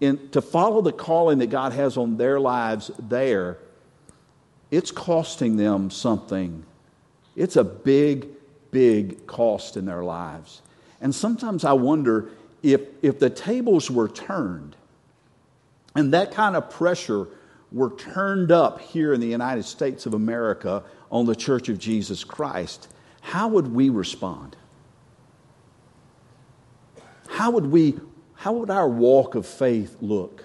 In, 0.00 0.28
to 0.30 0.42
follow 0.42 0.82
the 0.82 0.92
calling 0.92 1.38
that 1.38 1.50
God 1.50 1.72
has 1.72 1.96
on 1.96 2.16
their 2.16 2.40
lives 2.40 2.90
there, 2.98 3.58
it's 4.70 4.90
costing 4.90 5.56
them 5.56 5.90
something. 5.90 6.64
It's 7.36 7.56
a 7.56 7.64
big, 7.64 8.28
big 8.70 9.26
cost 9.26 9.76
in 9.76 9.86
their 9.86 10.02
lives. 10.02 10.62
And 11.00 11.14
sometimes 11.14 11.64
I 11.64 11.72
wonder 11.72 12.30
if, 12.62 12.80
if 13.02 13.18
the 13.18 13.30
tables 13.30 13.90
were 13.90 14.08
turned 14.08 14.76
and 15.94 16.12
that 16.12 16.32
kind 16.32 16.56
of 16.56 16.70
pressure 16.70 17.28
were 17.70 17.90
turned 17.90 18.50
up 18.50 18.80
here 18.80 19.12
in 19.12 19.20
the 19.20 19.28
United 19.28 19.64
States 19.64 20.06
of 20.06 20.14
America 20.14 20.82
on 21.10 21.26
the 21.26 21.36
Church 21.36 21.68
of 21.68 21.78
Jesus 21.78 22.24
Christ, 22.24 22.88
how 23.20 23.48
would 23.48 23.72
we 23.72 23.90
respond? 23.90 24.56
How 27.28 27.50
would 27.50 27.66
we 27.66 27.98
how 28.44 28.52
would 28.52 28.68
our 28.68 28.86
walk 28.86 29.36
of 29.36 29.46
faith 29.46 29.96
look 30.02 30.44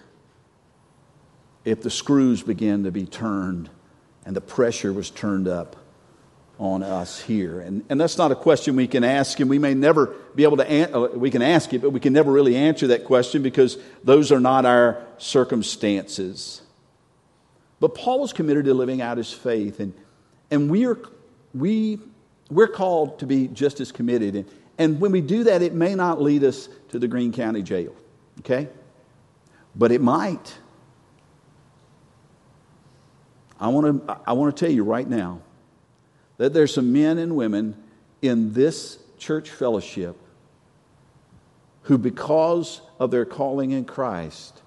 if 1.65 1.81
the 1.81 1.89
screws 1.89 2.41
began 2.41 2.85
to 2.85 2.91
be 2.91 3.05
turned 3.05 3.69
and 4.25 4.33
the 4.33 4.39
pressure 4.39 4.93
was 4.93 5.09
turned 5.09 5.49
up 5.49 5.75
on 6.57 6.81
us 6.81 7.19
here? 7.19 7.59
And, 7.59 7.83
and 7.89 7.99
that's 7.99 8.17
not 8.17 8.31
a 8.31 8.37
question 8.37 8.77
we 8.77 8.87
can 8.87 9.03
ask, 9.03 9.41
and 9.41 9.49
we 9.49 9.59
may 9.59 9.73
never 9.73 10.15
be 10.33 10.43
able 10.43 10.55
to, 10.55 10.95
uh, 10.95 11.09
we 11.09 11.29
can 11.29 11.41
ask 11.41 11.73
it, 11.73 11.81
but 11.81 11.89
we 11.89 11.99
can 11.99 12.13
never 12.13 12.31
really 12.31 12.55
answer 12.55 12.87
that 12.87 13.03
question 13.03 13.41
because 13.41 13.77
those 14.01 14.31
are 14.31 14.39
not 14.39 14.65
our 14.65 15.05
circumstances. 15.17 16.61
But 17.81 17.95
Paul 17.95 18.21
was 18.21 18.31
committed 18.31 18.63
to 18.63 18.73
living 18.73 19.01
out 19.01 19.17
his 19.17 19.33
faith, 19.33 19.81
and, 19.81 19.93
and 20.49 20.71
we 20.71 20.85
are, 20.85 20.97
we, 21.53 21.99
we're 22.49 22.69
called 22.69 23.19
to 23.19 23.25
be 23.25 23.49
just 23.49 23.81
as 23.81 23.91
committed. 23.91 24.35
And, 24.35 24.45
and 24.79 24.99
when 25.01 25.11
we 25.11 25.19
do 25.19 25.43
that, 25.43 25.61
it 25.61 25.73
may 25.73 25.93
not 25.93 26.21
lead 26.21 26.43
us 26.43 26.69
to 26.89 26.99
the 26.99 27.07
Greene 27.07 27.33
County 27.33 27.61
Jail, 27.61 27.93
okay? 28.39 28.69
But 29.75 29.91
it 29.91 30.01
might. 30.01 30.57
I 33.59 33.67
want 33.67 34.07
to 34.07 34.19
I 34.25 34.33
want 34.33 34.55
to 34.55 34.65
tell 34.65 34.73
you 34.73 34.85
right 34.85 35.07
now 35.07 35.41
that 36.37 36.53
there's 36.53 36.73
some 36.73 36.93
men 36.93 37.17
and 37.17 37.35
women 37.35 37.75
in 38.21 38.53
this 38.53 38.97
church 39.17 39.49
fellowship 39.49 40.15
who, 41.83 41.97
because 41.97 42.81
of 42.99 43.11
their 43.11 43.25
calling 43.25 43.71
in 43.71 43.83
Christ, 43.83 44.61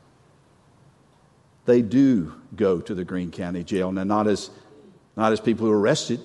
they 1.65 1.81
do 1.81 2.35
go 2.55 2.81
to 2.81 2.95
the 2.95 3.05
Greene 3.05 3.31
County 3.31 3.65
Jail. 3.65 3.93
Now, 3.93 4.05
not 4.05 4.27
as, 4.27 4.51
not 5.17 5.33
as 5.33 5.41
people 5.41 5.67
who 5.67 5.73
are 5.73 5.81
arrested, 5.81 6.21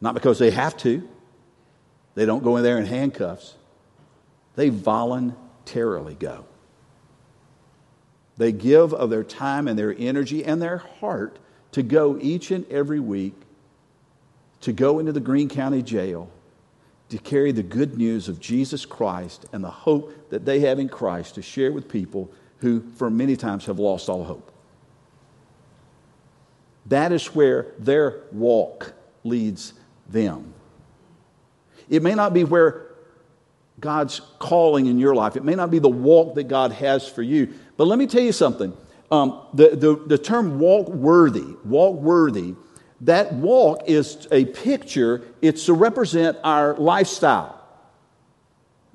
not 0.00 0.14
because 0.14 0.38
they 0.38 0.50
have 0.50 0.76
to. 0.78 1.08
They 2.14 2.26
don't 2.26 2.44
go 2.44 2.56
in 2.56 2.62
there 2.62 2.78
in 2.78 2.86
handcuffs. 2.86 3.54
They 4.56 4.68
voluntarily 4.68 6.14
go. 6.14 6.44
They 8.36 8.52
give 8.52 8.92
of 8.92 9.10
their 9.10 9.24
time 9.24 9.68
and 9.68 9.78
their 9.78 9.94
energy 9.96 10.44
and 10.44 10.60
their 10.60 10.78
heart 10.78 11.38
to 11.72 11.82
go 11.82 12.18
each 12.20 12.50
and 12.50 12.66
every 12.70 13.00
week 13.00 13.34
to 14.60 14.72
go 14.72 14.98
into 14.98 15.12
the 15.12 15.20
Greene 15.20 15.48
County 15.48 15.82
Jail 15.82 16.30
to 17.10 17.18
carry 17.18 17.52
the 17.52 17.62
good 17.62 17.96
news 17.96 18.28
of 18.28 18.40
Jesus 18.40 18.86
Christ 18.86 19.46
and 19.52 19.62
the 19.62 19.70
hope 19.70 20.30
that 20.30 20.44
they 20.44 20.60
have 20.60 20.78
in 20.78 20.88
Christ 20.88 21.34
to 21.34 21.42
share 21.42 21.70
with 21.70 21.88
people 21.88 22.30
who, 22.58 22.82
for 22.94 23.10
many 23.10 23.36
times, 23.36 23.66
have 23.66 23.78
lost 23.78 24.08
all 24.08 24.24
hope. 24.24 24.50
That 26.86 27.12
is 27.12 27.26
where 27.34 27.66
their 27.78 28.22
walk 28.32 28.94
leads 29.22 29.74
them. 30.08 30.54
It 31.88 32.02
may 32.02 32.14
not 32.14 32.34
be 32.34 32.44
where 32.44 32.86
God's 33.80 34.20
calling 34.38 34.86
in 34.86 34.98
your 34.98 35.14
life, 35.14 35.36
it 35.36 35.44
may 35.44 35.54
not 35.54 35.70
be 35.70 35.78
the 35.78 35.88
walk 35.88 36.36
that 36.36 36.44
God 36.44 36.72
has 36.72 37.08
for 37.08 37.22
you. 37.22 37.52
But 37.76 37.86
let 37.86 37.98
me 37.98 38.06
tell 38.06 38.22
you 38.22 38.32
something. 38.32 38.76
Um, 39.10 39.40
the, 39.52 39.70
the, 39.70 39.96
the 40.06 40.18
term 40.18 40.58
walk 40.58 40.88
worthy, 40.88 41.54
walk 41.64 41.96
worthy, 41.96 42.54
that 43.02 43.34
walk 43.34 43.82
is 43.86 44.26
a 44.32 44.46
picture, 44.46 45.22
it's 45.42 45.66
to 45.66 45.74
represent 45.74 46.38
our 46.42 46.74
lifestyle, 46.76 47.60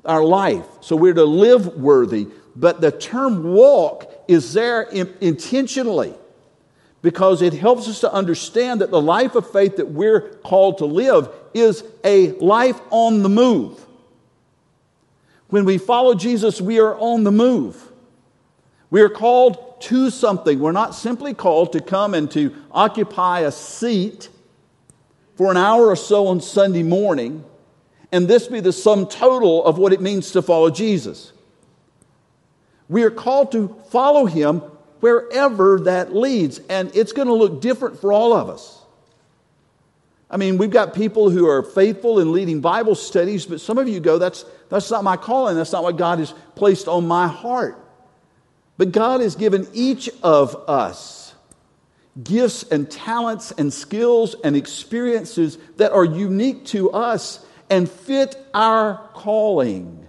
our 0.04 0.24
life. 0.24 0.66
So 0.82 0.96
we're 0.96 1.14
to 1.14 1.26
live 1.26 1.68
worthy 1.76 2.28
but 2.60 2.82
the 2.82 2.92
term 2.92 3.54
walk 3.54 4.26
is 4.28 4.54
there 4.54 4.82
in, 4.82 5.14
intentionally 5.22 6.14
because 7.02 7.42
it 7.42 7.54
helps 7.54 7.88
us 7.88 8.02
to 8.02 8.12
understand 8.12 8.82
that 8.82 8.92
the 8.92 9.02
life 9.02 9.36
of 9.36 9.50
faith 9.50 9.78
that 9.78 9.90
we're 9.90 10.22
called 10.44 10.80
to 10.80 10.86
live 10.86 11.30
is 11.54 11.84
a 12.04 12.32
life 12.34 12.80
on 12.90 13.24
the 13.24 13.30
move. 13.30 13.86
When 15.48 15.66
we 15.66 15.78
follow 15.78 16.14
Jesus, 16.14 16.62
we 16.62 16.80
are 16.80 16.96
on 16.98 17.24
the 17.24 17.32
move. 17.32 17.92
We 18.90 19.02
are 19.02 19.10
called 19.10 19.82
to 19.82 20.10
something. 20.10 20.60
We're 20.60 20.72
not 20.72 20.94
simply 20.94 21.34
called 21.34 21.74
to 21.74 21.82
come 21.82 22.14
and 22.14 22.30
to 22.32 22.54
occupy 22.72 23.42
a 23.42 23.52
seat 23.52 24.30
for 25.36 25.50
an 25.52 25.58
hour 25.58 25.88
or 25.88 25.96
so 25.96 26.28
on 26.28 26.42
Sunday 26.42 26.84
morning, 26.84 27.46
and 28.12 28.28
this 28.28 28.48
be 28.48 28.60
the 28.60 28.74
sum 28.74 29.08
total 29.08 29.64
of 29.64 29.78
what 29.78 29.94
it 29.94 30.02
means 30.02 30.32
to 30.32 30.42
follow 30.42 30.70
Jesus. 30.70 31.32
We 32.90 33.04
are 33.04 33.12
called 33.12 33.52
to 33.54 33.74
follow 33.90 34.26
him 34.26 34.62
wherever 35.00 35.82
that 35.82 36.14
leads, 36.16 36.60
and 36.70 36.96
it's 36.96 37.12
going 37.12 37.28
to 37.28 37.34
look 37.34 37.62
different 37.62 38.00
for 38.00 38.12
all 38.12 38.34
of 38.34 38.50
us. 38.50 38.80
I 40.32 40.38
mean, 40.38 40.58
we've 40.58 40.70
got 40.70 40.94
people 40.94 41.30
who 41.30 41.48
are 41.48 41.64
faithful 41.64 42.20
in 42.20 42.32
leading 42.32 42.62
Bible 42.62 42.96
studies, 42.96 43.46
but 43.46 43.62
some 43.62 43.78
of 43.78 43.88
you 43.88 44.00
go, 44.00 44.20
that's, 44.20 44.46
that's 44.70 44.92
not 44.92 45.04
my 45.04 45.18
calling. 45.18 45.56
That's 45.56 45.72
not 45.72 45.82
what 45.82 45.98
God 45.98 46.20
has 46.20 46.34
placed 46.56 46.88
on 46.88 47.08
my 47.08 47.28
heart. 47.28 47.84
But 48.78 48.92
God 48.92 49.22
has 49.22 49.36
given 49.36 49.68
each 49.74 50.10
of 50.22 50.56
us 50.70 51.34
gifts 52.24 52.64
and 52.64 52.90
talents 52.90 53.52
and 53.52 53.72
skills 53.72 54.36
and 54.44 54.56
experiences 54.56 55.58
that 55.78 55.92
are 55.92 56.06
unique 56.06 56.66
to 56.66 56.92
us 56.92 57.46
and 57.70 57.90
fit 57.90 58.36
our 58.54 59.10
calling. 59.14 60.08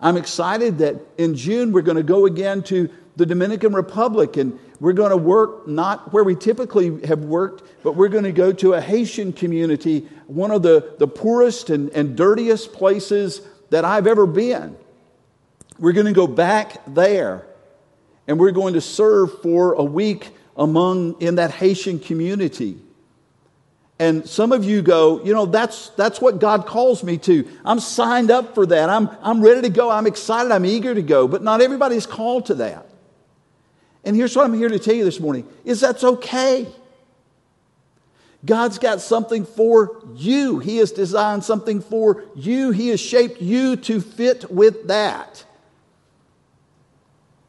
I'm 0.00 0.16
excited 0.16 0.78
that 0.78 0.96
in 1.16 1.34
June 1.34 1.72
we're 1.72 1.82
going 1.82 1.96
to 1.96 2.02
go 2.02 2.26
again 2.26 2.62
to 2.64 2.90
the 3.16 3.26
Dominican 3.26 3.72
Republic 3.72 4.36
and 4.36 4.58
we're 4.78 4.92
going 4.92 5.10
to 5.10 5.16
work 5.16 5.66
not 5.66 6.12
where 6.12 6.22
we 6.22 6.34
typically 6.34 7.04
have 7.06 7.20
worked, 7.20 7.62
but 7.82 7.92
we're 7.92 8.08
going 8.08 8.24
to 8.24 8.32
go 8.32 8.52
to 8.52 8.74
a 8.74 8.80
Haitian 8.80 9.32
community, 9.32 10.06
one 10.26 10.50
of 10.50 10.62
the, 10.62 10.94
the 10.98 11.08
poorest 11.08 11.70
and, 11.70 11.88
and 11.90 12.16
dirtiest 12.16 12.72
places 12.74 13.40
that 13.70 13.84
I've 13.84 14.06
ever 14.06 14.26
been. 14.26 14.76
We're 15.78 15.92
going 15.92 16.06
to 16.06 16.12
go 16.12 16.26
back 16.26 16.82
there 16.86 17.46
and 18.28 18.38
we're 18.38 18.52
going 18.52 18.74
to 18.74 18.80
serve 18.80 19.40
for 19.40 19.72
a 19.74 19.84
week 19.84 20.30
among 20.56 21.20
in 21.20 21.36
that 21.36 21.50
Haitian 21.52 21.98
community. 21.98 22.78
And 23.98 24.28
some 24.28 24.52
of 24.52 24.62
you 24.62 24.82
go, 24.82 25.24
you 25.24 25.32
know, 25.32 25.46
that's, 25.46 25.88
that's 25.90 26.20
what 26.20 26.38
God 26.38 26.66
calls 26.66 27.02
me 27.02 27.16
to. 27.18 27.48
I'm 27.64 27.80
signed 27.80 28.30
up 28.30 28.54
for 28.54 28.66
that. 28.66 28.90
I'm, 28.90 29.08
I'm 29.22 29.40
ready 29.40 29.62
to 29.62 29.70
go. 29.70 29.90
I'm 29.90 30.06
excited. 30.06 30.52
I'm 30.52 30.66
eager 30.66 30.94
to 30.94 31.00
go. 31.00 31.26
But 31.26 31.42
not 31.42 31.62
everybody's 31.62 32.06
called 32.06 32.46
to 32.46 32.54
that. 32.56 32.86
And 34.06 34.14
here's 34.14 34.36
what 34.36 34.44
I'm 34.44 34.54
here 34.54 34.68
to 34.68 34.78
tell 34.78 34.94
you 34.94 35.04
this 35.04 35.18
morning 35.18 35.48
is 35.64 35.80
that's 35.80 36.04
okay. 36.04 36.68
God's 38.44 38.78
got 38.78 39.00
something 39.00 39.44
for 39.44 40.00
you. 40.14 40.60
He 40.60 40.76
has 40.76 40.92
designed 40.92 41.42
something 41.42 41.80
for 41.80 42.24
you. 42.36 42.70
He 42.70 42.88
has 42.90 43.00
shaped 43.00 43.42
you 43.42 43.74
to 43.78 44.00
fit 44.00 44.48
with 44.48 44.86
that. 44.86 45.44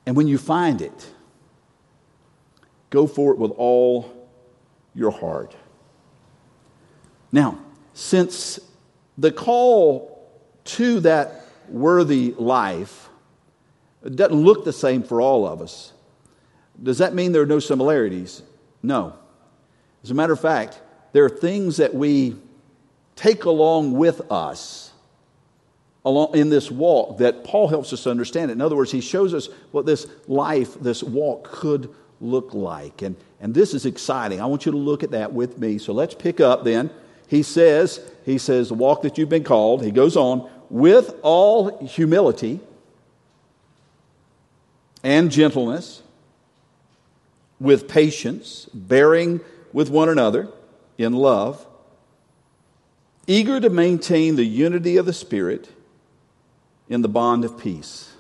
And 0.08 0.16
when 0.16 0.28
you 0.28 0.40
find 0.40 0.82
it, 0.82 1.14
go 2.90 3.06
for 3.06 3.34
it 3.34 3.38
with 3.38 3.52
all 3.52 4.28
your 4.96 5.12
heart. 5.12 5.56
Now, 7.32 7.60
since 7.94 8.60
the 9.16 9.32
call 9.32 10.28
to 10.64 11.02
that 11.02 11.46
worthy 11.70 12.34
life 12.36 13.10
doesn't 14.04 14.36
look 14.36 14.66
the 14.66 14.74
same 14.74 15.04
for 15.04 15.22
all 15.22 15.46
of 15.46 15.62
us, 15.62 15.94
does 16.82 17.00
that 17.00 17.14
mean 17.14 17.32
there 17.32 17.42
are 17.42 17.48
no 17.48 17.60
similarities? 17.60 18.42
No. 18.84 19.14
As 20.04 20.12
a 20.12 20.14
matter 20.14 20.34
of 20.34 20.40
fact, 20.40 20.80
there 21.14 21.26
are 21.26 21.30
things 21.30 21.78
that 21.78 21.94
we 21.94 22.36
take 23.16 23.46
along 23.46 23.94
with 23.94 24.32
us 24.32 24.92
along 26.06 26.36
in 26.36 26.50
this 26.50 26.72
walk 26.72 27.18
that 27.18 27.44
Paul 27.44 27.68
helps 27.68 27.92
us 27.92 28.08
understand. 28.08 28.50
In 28.50 28.62
other 28.62 28.76
words, 28.76 28.92
he 28.92 29.02
shows 29.02 29.34
us 29.34 29.50
what 29.72 29.86
this 29.86 30.08
life, 30.28 30.76
this 30.76 31.04
walk 31.04 31.44
could 31.44 31.94
look 32.22 32.54
like. 32.54 33.02
And, 33.02 33.16
and 33.42 33.54
this 33.54 33.74
is 33.74 33.86
exciting. 33.86 34.40
I 34.40 34.46
want 34.46 34.66
you 34.66 34.72
to 34.72 34.78
look 34.78 35.04
at 35.04 35.12
that 35.12 35.34
with 35.34 35.58
me. 35.58 35.78
So 35.78 35.94
let's 35.94 36.14
pick 36.14 36.40
up 36.40 36.64
then. 36.64 36.90
He 37.28 37.44
says, 37.44 38.00
he 38.24 38.38
says, 38.38 38.70
the 38.70 38.76
walk 38.76 39.02
that 39.02 39.18
you've 39.18 39.28
been 39.28 39.44
called, 39.44 39.84
he 39.84 39.92
goes 39.92 40.16
on, 40.16 40.50
with 40.70 41.14
all 41.24 41.86
humility 41.86 42.62
and 45.04 45.30
gentleness, 45.30 46.02
with 47.60 47.88
patience, 47.88 48.68
bearing 48.74 49.40
with 49.74 49.90
one 49.90 50.10
another 50.10 50.50
in 50.98 51.14
love, 51.14 51.66
eager 53.26 53.60
to 53.60 53.70
maintain 53.70 54.36
the 54.36 54.46
unity 54.46 54.98
of 54.98 55.06
the 55.06 55.14
Spirit 55.14 55.70
in 56.90 57.02
the 57.02 57.10
bond 57.10 57.44
of 57.44 57.58
peace. 57.58 58.14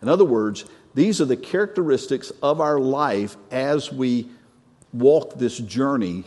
In 0.00 0.08
other 0.08 0.24
words, 0.24 0.64
these 0.94 1.20
are 1.20 1.24
the 1.24 1.36
characteristics 1.36 2.30
of 2.42 2.60
our 2.60 2.78
life 2.78 3.36
as 3.50 3.92
we 3.92 4.28
walk 4.92 5.38
this 5.38 5.56
journey 5.58 6.24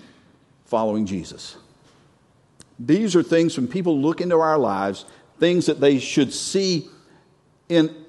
following 0.65 1.05
Jesus. 1.05 1.57
These 2.79 3.15
are 3.15 3.23
things 3.23 3.57
when 3.57 3.67
people 3.67 3.99
look 4.01 4.21
into 4.21 4.39
our 4.39 4.57
lives, 4.57 5.05
things 5.39 5.67
that 5.67 5.79
they 5.79 5.99
should 5.99 6.33
see 6.33 6.89
in 7.69 8.05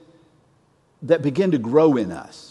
that 1.02 1.22
begin 1.22 1.50
to 1.52 1.58
grow 1.58 1.96
in 1.96 2.10
us. 2.10 2.45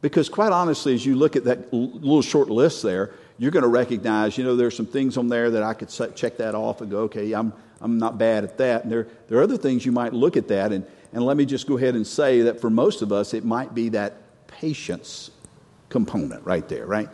Because 0.00 0.28
quite 0.28 0.52
honestly, 0.52 0.94
as 0.94 1.04
you 1.04 1.16
look 1.16 1.34
at 1.34 1.44
that 1.44 1.72
little 1.72 2.22
short 2.22 2.50
list 2.50 2.82
there, 2.82 3.14
you're 3.36 3.50
going 3.50 3.62
to 3.62 3.68
recognize, 3.68 4.38
you 4.38 4.44
know, 4.44 4.56
there's 4.56 4.76
some 4.76 4.86
things 4.86 5.16
on 5.16 5.28
there 5.28 5.50
that 5.50 5.62
I 5.62 5.74
could 5.74 5.88
check 6.14 6.36
that 6.38 6.54
off 6.54 6.80
and 6.80 6.90
go, 6.90 7.00
okay, 7.00 7.32
I'm, 7.32 7.52
I'm 7.80 7.98
not 7.98 8.18
bad 8.18 8.44
at 8.44 8.58
that. 8.58 8.82
And 8.82 8.92
there, 8.92 9.08
there 9.28 9.38
are 9.38 9.42
other 9.42 9.56
things 9.56 9.84
you 9.86 9.92
might 9.92 10.12
look 10.12 10.36
at 10.36 10.48
that. 10.48 10.72
And, 10.72 10.86
and 11.12 11.24
let 11.24 11.36
me 11.36 11.44
just 11.44 11.66
go 11.66 11.76
ahead 11.76 11.94
and 11.94 12.06
say 12.06 12.42
that 12.42 12.60
for 12.60 12.70
most 12.70 13.02
of 13.02 13.12
us, 13.12 13.34
it 13.34 13.44
might 13.44 13.74
be 13.74 13.90
that 13.90 14.46
patience 14.46 15.30
component 15.88 16.44
right 16.44 16.68
there, 16.68 16.86
right? 16.86 17.08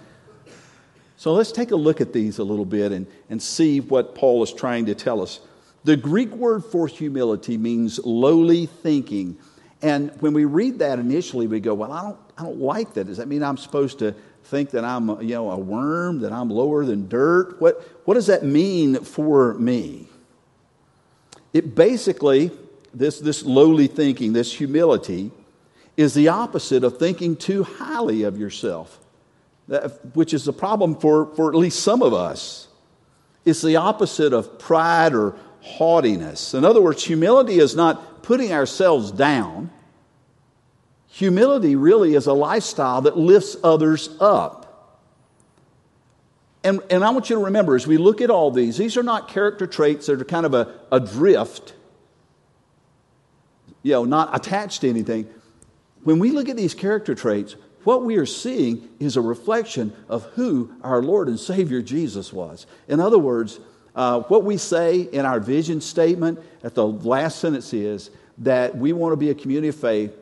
So 1.17 1.33
let's 1.33 1.53
take 1.53 1.71
a 1.71 1.77
look 1.77 2.01
at 2.01 2.13
these 2.13 2.39
a 2.39 2.45
little 2.45 2.65
bit 2.65 2.93
and, 2.93 3.07
and 3.31 3.41
see 3.41 3.81
what 3.81 4.15
Paul 4.15 4.43
is 4.43 4.53
trying 4.53 4.87
to 4.87 4.95
tell 4.95 5.23
us. 5.23 5.41
The 5.85 5.97
Greek 5.97 6.31
word 6.31 6.65
for 6.65 6.87
humility 6.87 7.57
means 7.57 7.99
lowly 7.99 8.67
thinking. 8.67 9.39
And 9.83 10.11
when 10.21 10.33
we 10.33 10.45
read 10.45 10.79
that 10.81 10.99
initially, 10.99 11.47
we 11.47 11.61
go, 11.61 11.75
well, 11.75 11.93
I 11.93 12.03
don't, 12.03 12.19
I 12.37 12.43
don't 12.43 12.59
like 12.59 12.95
that. 12.95 13.07
Does 13.07 13.19
that 13.19 13.29
mean 13.29 13.43
I'm 13.43 13.57
supposed 13.57 14.01
to 14.01 14.15
think 14.45 14.71
that 14.71 14.85
I'm, 14.85 15.09
you 15.23 15.35
know, 15.35 15.51
a 15.51 15.59
worm, 15.59 16.21
that 16.21 16.33
I'm 16.33 16.51
lower 16.51 16.85
than 16.85 17.09
dirt? 17.09 17.61
What, 17.61 17.81
what 18.05 18.15
does 18.15 18.27
that 18.27 18.45
mean 18.45 18.97
for 18.97 19.55
me? 19.55 20.09
It 21.53 21.75
basically, 21.75 22.51
this, 22.93 23.21
this 23.21 23.45
lowly 23.45 23.87
thinking, 23.87 24.33
this 24.33 24.53
humility, 24.53 25.31
is 25.97 26.15
the 26.15 26.29
opposite 26.29 26.83
of 26.83 26.99
thinking 26.99 27.37
too 27.37 27.63
highly 27.63 28.25
of 28.25 28.37
yourself, 28.37 28.99
which 30.15 30.35
is 30.35 30.49
a 30.49 30.53
problem 30.53 30.97
for, 30.97 31.27
for 31.37 31.49
at 31.49 31.55
least 31.55 31.81
some 31.81 32.03
of 32.03 32.13
us. 32.13 32.67
It's 33.45 33.63
the 33.63 33.77
opposite 33.77 34.33
of 34.33 34.59
pride 34.59 35.15
or 35.15 35.37
haughtiness. 35.61 36.55
In 36.55 36.65
other 36.65 36.83
words, 36.83 37.05
humility 37.05 37.59
is 37.59 37.77
not 37.77 38.23
putting 38.23 38.53
ourselves 38.53 39.13
down, 39.13 39.71
Humility 41.15 41.77
really 41.77 42.17
is 42.17 42.27
a 42.27 42.33
lifestyle 42.33 43.03
that 43.03 43.17
lifts 43.17 43.57
others 43.63 44.11
up. 44.19 44.99
And, 46.65 46.81
and 46.91 47.05
I 47.05 47.11
want 47.11 47.31
you 47.31 47.37
to 47.37 47.45
remember 47.45 47.77
as 47.77 47.87
we 47.87 47.99
look 47.99 48.21
at 48.21 48.31
all 48.31 48.51
these, 48.51 48.79
these 48.79 48.97
are 48.97 49.03
not 49.05 49.29
character 49.29 49.69
traits 49.69 50.07
that 50.07 50.21
are 50.21 50.25
kind 50.25 50.45
of 50.45 50.55
a, 50.55 50.75
a 50.91 50.99
drift, 50.99 51.75
you 53.85 53.93
know, 53.93 54.05
not 54.05 54.35
attached 54.35 54.81
to 54.81 54.89
anything. 54.89 55.29
When 56.03 56.19
we 56.19 56.33
look 56.33 56.49
at 56.49 56.57
these 56.57 56.75
character 56.75 57.15
traits, 57.15 57.55
what 57.85 58.05
we 58.05 58.17
are 58.17 58.27
seeing 58.27 58.89
is 58.99 59.17
a 59.17 59.21
reflection 59.21 59.93
of 60.09 60.25
who 60.33 60.75
our 60.83 61.01
Lord 61.01 61.29
and 61.29 61.39
Savior 61.39 61.81
Jesus 61.81 62.33
was. 62.33 62.67
In 62.89 62.99
other 62.99 63.21
words, 63.21 63.61
uh, 63.95 64.23
what 64.23 64.43
we 64.43 64.57
say 64.57 65.03
in 65.03 65.25
our 65.25 65.39
vision 65.39 65.81
statement 65.81 66.41
at 66.65 66.75
the 66.75 66.85
last 66.85 67.39
sentence 67.39 67.73
is 67.73 68.11
that 68.39 68.77
we 68.77 68.93
want 68.93 69.13
to 69.13 69.17
be 69.17 69.31
a 69.31 69.35
community 69.37 69.69
of 69.69 69.77
faith 69.77 70.13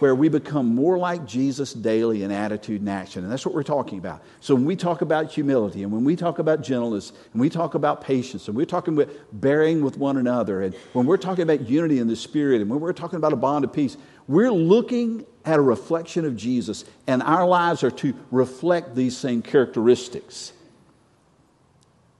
where 0.00 0.14
we 0.14 0.28
become 0.28 0.74
more 0.74 0.98
like 0.98 1.24
Jesus 1.24 1.72
daily 1.72 2.24
in 2.24 2.32
attitude 2.32 2.80
and 2.80 2.90
action. 2.90 3.22
And 3.22 3.32
that's 3.32 3.46
what 3.46 3.54
we're 3.54 3.62
talking 3.62 3.98
about. 3.98 4.22
So 4.40 4.54
when 4.54 4.64
we 4.64 4.74
talk 4.74 5.02
about 5.02 5.30
humility 5.30 5.84
and 5.84 5.92
when 5.92 6.02
we 6.02 6.16
talk 6.16 6.40
about 6.40 6.62
gentleness 6.62 7.12
and 7.32 7.40
we 7.40 7.48
talk 7.48 7.74
about 7.74 8.00
patience 8.00 8.48
and 8.48 8.56
we're 8.56 8.66
talking 8.66 8.94
about 8.94 9.14
bearing 9.32 9.84
with 9.84 9.96
one 9.96 10.16
another 10.16 10.62
and 10.62 10.74
when 10.94 11.06
we're 11.06 11.16
talking 11.16 11.42
about 11.42 11.68
unity 11.68 12.00
in 12.00 12.08
the 12.08 12.16
spirit 12.16 12.60
and 12.60 12.68
when 12.68 12.80
we're 12.80 12.92
talking 12.92 13.18
about 13.18 13.32
a 13.32 13.36
bond 13.36 13.64
of 13.64 13.72
peace, 13.72 13.96
we're 14.26 14.50
looking 14.50 15.24
at 15.44 15.60
a 15.60 15.62
reflection 15.62 16.24
of 16.24 16.36
Jesus 16.36 16.84
and 17.06 17.22
our 17.22 17.46
lives 17.46 17.84
are 17.84 17.90
to 17.92 18.14
reflect 18.32 18.96
these 18.96 19.16
same 19.16 19.42
characteristics. 19.42 20.52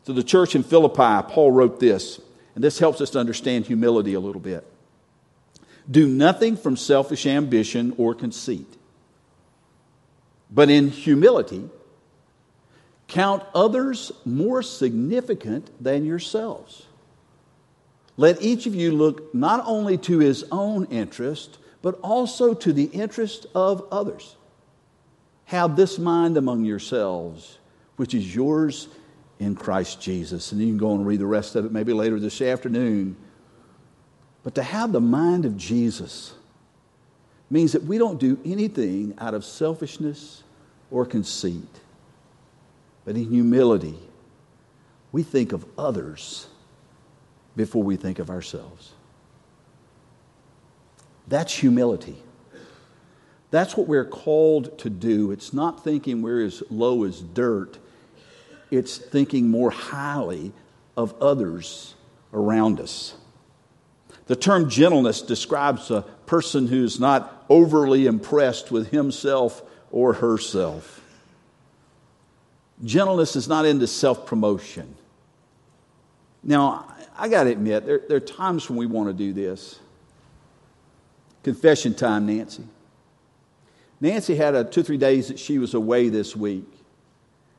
To 0.05 0.13
the 0.13 0.23
church 0.23 0.55
in 0.55 0.63
Philippi, 0.63 1.27
Paul 1.33 1.51
wrote 1.51 1.81
this, 1.81 2.21
and 2.55 2.63
this 2.63 2.79
helps 2.79 3.01
us 3.01 3.11
to 3.11 3.19
understand 3.19 3.67
humility 3.67 4.15
a 4.15 4.21
little 4.21 4.41
bit. 4.41 4.65
Do 5.91 6.07
nothing 6.07 6.57
from 6.57 6.77
selfish 6.77 7.27
ambition 7.27 7.95
or 7.99 8.15
conceit, 8.15 8.77
but 10.51 10.71
in 10.71 10.89
humility, 10.89 11.69
count 13.07 13.43
others 13.55 14.11
more 14.25 14.63
significant 14.63 15.71
than 15.83 16.05
yourselves. 16.05 16.87
Let 18.17 18.41
each 18.43 18.67
of 18.67 18.75
you 18.75 18.93
look 18.93 19.35
not 19.35 19.63
only 19.67 19.99
to 19.99 20.19
his 20.21 20.45
own 20.51 20.87
interest, 20.87 21.59
but 21.83 21.99
also 22.01 22.55
to 22.55 22.73
the 22.73 22.85
interest 22.85 23.47
of 23.55 23.87
others. 23.91 24.37
Have 25.47 25.77
this 25.77 25.99
mind 25.99 26.37
among 26.37 26.65
yourselves, 26.65 27.59
which 27.97 28.15
is 28.15 28.35
yours 28.35 28.89
in 29.39 29.55
Christ 29.55 30.01
Jesus. 30.01 30.53
And 30.53 30.61
you 30.61 30.69
can 30.69 30.79
go 30.79 30.95
and 30.95 31.07
read 31.07 31.21
the 31.21 31.27
rest 31.27 31.57
of 31.57 31.67
it 31.67 31.73
maybe 31.73 31.93
later 31.93 32.19
this 32.19 32.41
afternoon. 32.41 33.17
But 34.45 34.55
to 34.57 34.63
have 34.63 34.93
the 34.93 35.01
mind 35.01 35.47
of 35.47 35.57
Jesus 35.57 36.35
means 37.51 37.73
that 37.73 37.85
we 37.85 37.99
don't 37.99 38.21
do 38.21 38.39
anything 38.45 39.15
out 39.19 39.35
of 39.35 39.45
selfishness 39.45 40.43
or 40.91 41.07
conceit, 41.07 41.81
but 43.05 43.17
in 43.17 43.31
humility, 43.31 43.99
we 45.13 45.23
think 45.23 45.53
of 45.53 45.65
others 45.79 46.47
before 47.57 47.83
we 47.83 47.97
think 47.97 48.19
of 48.19 48.31
ourselves. 48.31 48.93
That's 51.27 51.55
humility. 51.55 52.17
That's 53.51 53.77
what 53.77 53.87
we're 53.87 54.05
called 54.05 54.77
to 54.81 54.91
do. 54.91 55.31
It's 55.31 55.53
not 55.55 55.83
thinking 55.83 56.21
we're 56.21 56.45
as 56.45 56.63
low 56.71 57.05
as 57.05 57.21
dirt, 57.21 57.79
it's 58.71 58.99
thinking 58.99 59.49
more 59.49 59.71
highly 59.71 60.53
of 60.97 61.15
others 61.23 61.95
around 62.33 62.81
us. 62.81 63.15
The 64.27 64.37
term 64.37 64.71
gentleness 64.71 65.21
describes 65.21 65.91
a 65.91 66.03
person 66.27 66.67
who's 66.67 66.99
not 66.99 67.45
overly 67.49 68.07
impressed 68.07 68.71
with 68.71 68.91
himself 68.91 69.63
or 69.91 70.15
herself. 70.15 71.03
Gentleness 72.83 73.37
is 73.37 73.49
not 73.49 73.67
into 73.67 73.87
self 73.87 74.27
promotion. 74.27 74.95
Now, 76.43 76.87
I 77.17 77.29
got 77.29 77.45
to 77.45 77.51
admit, 77.51 77.87
there, 77.87 78.01
there, 78.09 78.17
are 78.17 78.21
times 78.21 78.69
when 78.69 78.79
we 78.79 78.87
want 78.87 79.09
to 79.09 79.13
do 79.15 79.33
this. 79.33 79.79
Confession 81.43 81.95
time, 81.95 82.27
Nancy. 82.27 82.65
Nancy 84.01 84.35
had 84.35 84.55
a 84.55 84.65
two, 84.65 84.83
three 84.83 84.97
days 84.97 85.29
that 85.29 85.39
she 85.39 85.59
was 85.59 85.75
away 85.75 86.09
this 86.09 86.35
week. 86.35 86.69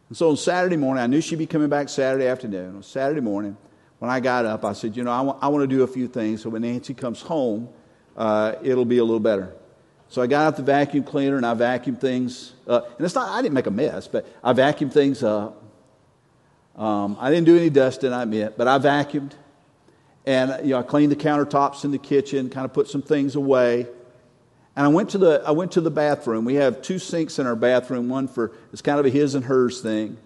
And 0.09 0.17
so 0.17 0.29
on 0.29 0.37
Saturday 0.37 0.77
morning, 0.77 1.03
I 1.03 1.07
knew 1.07 1.21
she'd 1.21 1.39
be 1.39 1.47
coming 1.47 1.69
back 1.69 1.89
Saturday 1.89 2.27
afternoon. 2.27 2.75
On 2.75 2.83
Saturday 2.83 3.21
morning, 3.21 3.57
when 3.99 4.11
I 4.11 4.19
got 4.19 4.45
up, 4.45 4.65
I 4.65 4.73
said, 4.73 4.95
You 4.95 5.03
know, 5.03 5.11
I 5.11 5.21
want, 5.21 5.39
I 5.41 5.47
want 5.47 5.63
to 5.63 5.75
do 5.75 5.83
a 5.83 5.87
few 5.87 6.07
things 6.07 6.41
so 6.41 6.49
when 6.49 6.61
Nancy 6.61 6.93
comes 6.93 7.21
home, 7.21 7.69
uh, 8.17 8.53
it'll 8.63 8.85
be 8.85 8.97
a 8.97 9.03
little 9.03 9.19
better. 9.19 9.53
So 10.07 10.21
I 10.21 10.27
got 10.27 10.47
out 10.47 10.57
the 10.57 10.63
vacuum 10.63 11.03
cleaner 11.03 11.37
and 11.37 11.45
I 11.45 11.55
vacuumed 11.55 11.99
things. 11.99 12.53
And 12.67 12.83
it's 12.99 13.15
not, 13.15 13.29
I 13.29 13.41
didn't 13.41 13.55
make 13.55 13.67
a 13.67 13.71
mess, 13.71 14.07
but 14.07 14.27
I 14.43 14.53
vacuumed 14.53 14.93
things 14.93 15.23
up. 15.23 15.63
Um, 16.75 17.17
I 17.19 17.29
didn't 17.29 17.45
do 17.45 17.57
any 17.57 17.69
dusting, 17.69 18.13
I 18.13 18.23
admit, 18.23 18.57
but 18.57 18.67
I 18.67 18.77
vacuumed. 18.77 19.31
And 20.25 20.65
you 20.65 20.71
know, 20.71 20.79
I 20.79 20.83
cleaned 20.83 21.11
the 21.11 21.15
countertops 21.15 21.85
in 21.85 21.91
the 21.91 21.97
kitchen, 21.97 22.49
kind 22.49 22.65
of 22.65 22.73
put 22.73 22.87
some 22.87 23.01
things 23.01 23.35
away. 23.35 23.87
And 24.75 24.85
I 24.85 24.89
went 24.89 25.11
to 25.11 25.17
the, 25.17 25.41
I 25.45 25.51
went 25.51 25.71
to 25.73 25.81
the 25.81 25.91
bathroom. 25.91 26.43
We 26.43 26.55
have 26.55 26.81
two 26.81 26.99
sinks 26.99 27.39
in 27.39 27.47
our 27.47 27.55
bathroom, 27.55 28.09
one 28.09 28.27
for, 28.27 28.51
it's 28.73 28.81
kind 28.81 28.99
of 28.99 29.05
a 29.05 29.09
his 29.09 29.35
and 29.35 29.45
hers 29.45 29.81
thing. 29.81 30.17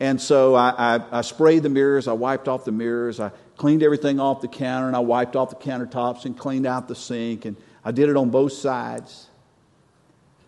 And 0.00 0.20
so 0.20 0.54
I, 0.54 0.96
I, 0.96 1.18
I, 1.18 1.20
sprayed 1.20 1.62
the 1.62 1.68
mirrors, 1.68 2.08
I 2.08 2.12
wiped 2.12 2.48
off 2.48 2.64
the 2.64 2.72
mirrors, 2.72 3.20
I 3.20 3.30
cleaned 3.56 3.82
everything 3.82 4.18
off 4.18 4.40
the 4.40 4.48
counter, 4.48 4.88
and 4.88 4.96
I 4.96 5.00
wiped 5.00 5.36
off 5.36 5.50
the 5.50 5.56
countertops 5.56 6.24
and 6.24 6.36
cleaned 6.36 6.66
out 6.66 6.88
the 6.88 6.94
sink. 6.96 7.44
And 7.44 7.56
I 7.84 7.92
did 7.92 8.08
it 8.08 8.16
on 8.16 8.30
both 8.30 8.52
sides. 8.52 9.28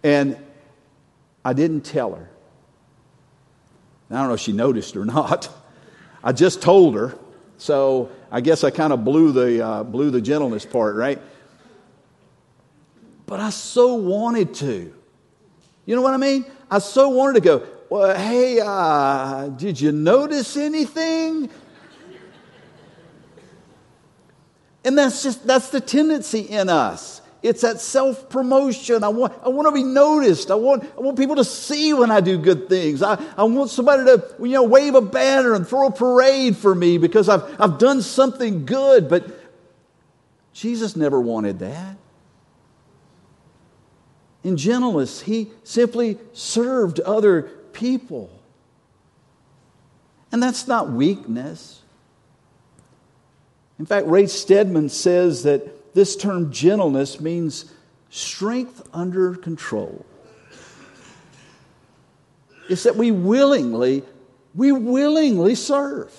And 0.03 0.37
I 1.45 1.53
didn't 1.53 1.83
tell 1.83 2.15
her. 2.15 2.29
I 4.11 4.15
don't 4.15 4.29
know 4.29 4.35
if 4.35 4.41
she 4.41 4.53
noticed 4.53 4.97
or 4.97 5.05
not. 5.05 5.49
I 6.23 6.33
just 6.33 6.63
told 6.63 6.95
her. 6.95 7.17
So 7.59 8.11
I 8.31 8.41
guess 8.41 8.65
I 8.65 8.71
kind 8.71 8.93
of 8.93 9.05
blew 9.05 9.33
the, 9.33 9.65
uh, 9.65 9.83
blew 9.85 10.11
the 10.11 10.21
gentleness 10.21 10.67
part, 10.67 10.97
right? 10.97 11.21
But 13.27 13.41
I 13.41 13.51
so 13.51 13.95
wanted 13.95 14.55
to. 14.55 14.93
You 15.87 15.97
know 15.97 16.03
what 16.03 16.15
I 16.15 16.19
mean? 16.19 16.45
I 16.71 16.79
so 16.79 17.09
wanted 17.11 17.35
to 17.35 17.41
go, 17.41 17.67
well, 17.95 18.19
hey, 18.19 18.59
uh, 18.61 19.47
did 19.51 19.81
you 19.81 19.93
notice 19.93 20.57
anything? 20.57 21.49
And 24.85 24.99
that's 24.99 25.23
just, 25.23 25.47
that's 25.47 25.69
the 25.69 25.81
tendency 25.81 26.41
in 26.41 26.69
us. 26.69 27.23
It's 27.41 27.61
that 27.61 27.81
self 27.81 28.29
promotion. 28.29 29.05
I 29.05 29.11
want, 29.11 29.35
I 29.45 29.49
want 29.49 29.69
to 29.69 29.73
be 29.73 29.85
noticed. 29.85 30.51
I 30.51 30.57
want, 30.57 30.83
I 30.99 31.03
want 31.03 31.17
people 31.17 31.37
to 31.37 31.45
see 31.45 31.93
when 31.95 32.11
I 32.11 32.21
do 32.21 32.37
good 32.37 32.69
things. 32.69 33.01
I, 33.01 33.15
I 33.39 33.45
want 33.45 33.71
somebody 33.71 34.07
to 34.07 34.35
you 34.41 34.49
know, 34.49 34.65
wave 34.65 34.97
a 34.97 35.01
banner 35.01 35.55
and 35.55 35.65
throw 35.65 35.87
a 35.87 35.93
parade 35.93 36.57
for 36.57 36.75
me 36.75 36.99
because 36.99 37.29
I've, 37.29 37.45
I've 37.61 37.79
done 37.79 38.03
something 38.03 38.67
good. 38.67 39.09
But 39.09 39.25
Jesus 40.53 40.97
never 40.97 41.21
wanted 41.21 41.61
that. 41.61 41.97
In 44.43 44.57
gentleness, 44.57 45.21
he 45.21 45.53
simply 45.63 46.19
served 46.33 46.99
other 46.99 47.53
people. 47.75 48.31
And 50.33 50.43
that's 50.43 50.67
not 50.67 50.91
weakness. 50.91 51.83
In 53.79 53.87
fact, 53.87 54.07
Ray 54.07 54.27
Stedman 54.27 54.89
says 54.89 55.43
that 55.43 55.95
this 55.95 56.17
term 56.17 56.53
gentleness 56.53 57.21
means 57.21 57.73
strength 58.11 58.89
under 58.93 59.35
control. 59.35 60.05
It's 62.69 62.85
that 62.85 62.97
we 62.97 63.11
willingly, 63.11 64.03
we 64.55 64.73
willingly 64.73 65.55
serve 65.55 66.13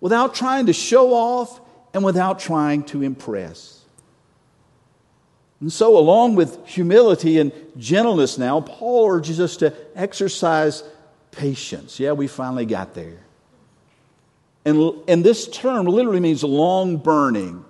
without 0.00 0.34
trying 0.34 0.66
to 0.66 0.72
show 0.72 1.14
off 1.14 1.60
and 1.94 2.04
without 2.04 2.38
trying 2.38 2.84
to 2.84 3.02
impress. 3.02 3.77
And 5.60 5.72
so, 5.72 5.96
along 5.96 6.36
with 6.36 6.66
humility 6.66 7.38
and 7.38 7.52
gentleness, 7.76 8.38
now, 8.38 8.60
Paul 8.60 9.10
urges 9.10 9.40
us 9.40 9.56
to 9.58 9.74
exercise 9.96 10.84
patience. 11.32 11.98
Yeah, 11.98 12.12
we 12.12 12.28
finally 12.28 12.66
got 12.66 12.94
there. 12.94 13.18
And, 14.64 14.92
and 15.08 15.24
this 15.24 15.48
term 15.48 15.86
literally 15.86 16.20
means 16.20 16.44
long 16.44 16.98
burning 16.98 17.64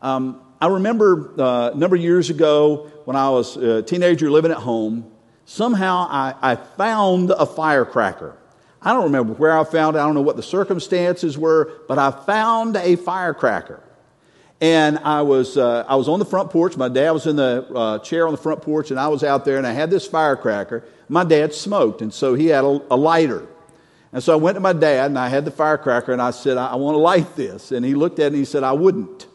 um, 0.00 0.40
I 0.60 0.68
remember 0.68 1.32
uh, 1.40 1.70
a 1.70 1.74
number 1.74 1.96
of 1.96 2.02
years 2.02 2.30
ago 2.30 2.90
when 3.06 3.16
I 3.16 3.30
was 3.30 3.56
a 3.56 3.82
teenager 3.82 4.30
living 4.30 4.50
at 4.50 4.58
home, 4.58 5.10
somehow 5.46 6.06
I, 6.08 6.34
I 6.40 6.54
found 6.56 7.30
a 7.30 7.46
firecracker. 7.46 8.36
I 8.80 8.92
don't 8.92 9.04
remember 9.04 9.32
where 9.32 9.58
I 9.58 9.64
found 9.64 9.96
it, 9.96 10.00
I 10.00 10.04
don't 10.04 10.14
know 10.14 10.20
what 10.22 10.36
the 10.36 10.42
circumstances 10.42 11.36
were, 11.36 11.72
but 11.88 11.98
I 11.98 12.10
found 12.10 12.76
a 12.76 12.96
firecracker. 12.96 13.82
And 14.60 14.98
I 15.00 15.20
was, 15.22 15.58
uh, 15.58 15.84
I 15.86 15.96
was 15.96 16.08
on 16.08 16.18
the 16.18 16.24
front 16.24 16.50
porch. 16.50 16.76
My 16.76 16.88
dad 16.88 17.10
was 17.10 17.26
in 17.26 17.36
the 17.36 17.66
uh, 17.74 17.98
chair 17.98 18.26
on 18.26 18.32
the 18.32 18.38
front 18.40 18.62
porch, 18.62 18.90
and 18.90 18.98
I 18.98 19.08
was 19.08 19.22
out 19.22 19.44
there, 19.44 19.58
and 19.58 19.66
I 19.66 19.72
had 19.72 19.90
this 19.90 20.06
firecracker. 20.06 20.84
My 21.08 21.24
dad 21.24 21.52
smoked, 21.52 22.00
and 22.00 22.12
so 22.12 22.34
he 22.34 22.46
had 22.46 22.64
a, 22.64 22.80
a 22.90 22.96
lighter. 22.96 23.46
And 24.12 24.22
so 24.22 24.32
I 24.32 24.36
went 24.36 24.54
to 24.56 24.60
my 24.60 24.72
dad, 24.72 25.10
and 25.10 25.18
I 25.18 25.28
had 25.28 25.44
the 25.44 25.50
firecracker, 25.50 26.12
and 26.12 26.22
I 26.22 26.30
said, 26.30 26.56
I, 26.56 26.68
I 26.68 26.74
want 26.76 26.94
to 26.94 26.98
light 26.98 27.36
this. 27.36 27.70
And 27.70 27.84
he 27.84 27.94
looked 27.94 28.18
at 28.18 28.24
it, 28.24 28.26
and 28.28 28.36
he 28.36 28.46
said, 28.46 28.62
I 28.62 28.72
wouldn't. 28.72 29.26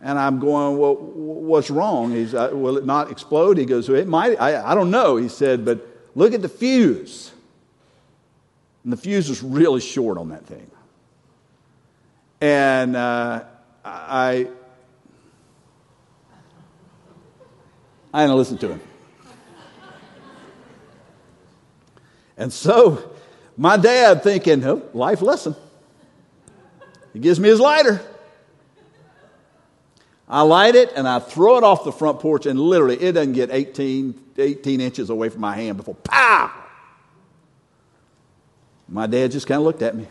And 0.00 0.18
I'm 0.18 0.40
going, 0.40 0.76
well, 0.76 0.96
what's 0.96 1.70
wrong? 1.70 2.12
He's, 2.12 2.34
uh, 2.34 2.50
will 2.52 2.78
it 2.78 2.84
not 2.84 3.12
explode? 3.12 3.58
He 3.58 3.64
goes, 3.64 3.88
well, 3.88 3.98
it 3.98 4.08
might. 4.08 4.40
I, 4.40 4.72
I 4.72 4.74
don't 4.74 4.90
know. 4.90 5.16
He 5.16 5.28
said, 5.28 5.64
but 5.64 5.86
look 6.16 6.34
at 6.34 6.42
the 6.42 6.48
fuse. 6.48 7.32
And 8.82 8.92
the 8.92 8.96
fuse 8.96 9.28
was 9.28 9.42
really 9.42 9.80
short 9.80 10.18
on 10.18 10.30
that 10.30 10.46
thing. 10.46 10.68
And 12.40 12.96
uh, 12.96 13.44
I, 13.84 14.48
I 18.12 18.22
didn't 18.22 18.36
listen 18.36 18.58
to 18.58 18.68
him. 18.68 18.80
And 22.36 22.52
so 22.52 23.12
my 23.56 23.76
dad 23.76 24.22
thinking, 24.22 24.64
oh, 24.64 24.82
life 24.94 25.20
lesson. 25.20 25.56
He 27.12 27.18
gives 27.18 27.40
me 27.40 27.48
his 27.48 27.58
lighter. 27.58 28.00
I 30.28 30.42
light 30.42 30.74
it 30.74 30.92
and 30.94 31.08
I 31.08 31.18
throw 31.18 31.56
it 31.56 31.64
off 31.64 31.84
the 31.84 31.92
front 31.92 32.20
porch, 32.20 32.44
and 32.46 32.60
literally 32.60 32.96
it 33.02 33.12
doesn't 33.12 33.32
get 33.32 33.50
18, 33.50 34.14
18 34.36 34.80
inches 34.80 35.10
away 35.10 35.30
from 35.30 35.40
my 35.40 35.56
hand 35.56 35.78
before 35.78 35.94
pow! 35.94 36.52
My 38.88 39.06
dad 39.06 39.32
just 39.32 39.46
kind 39.46 39.58
of 39.58 39.64
looked 39.64 39.82
at 39.82 39.96
me. 39.96 40.06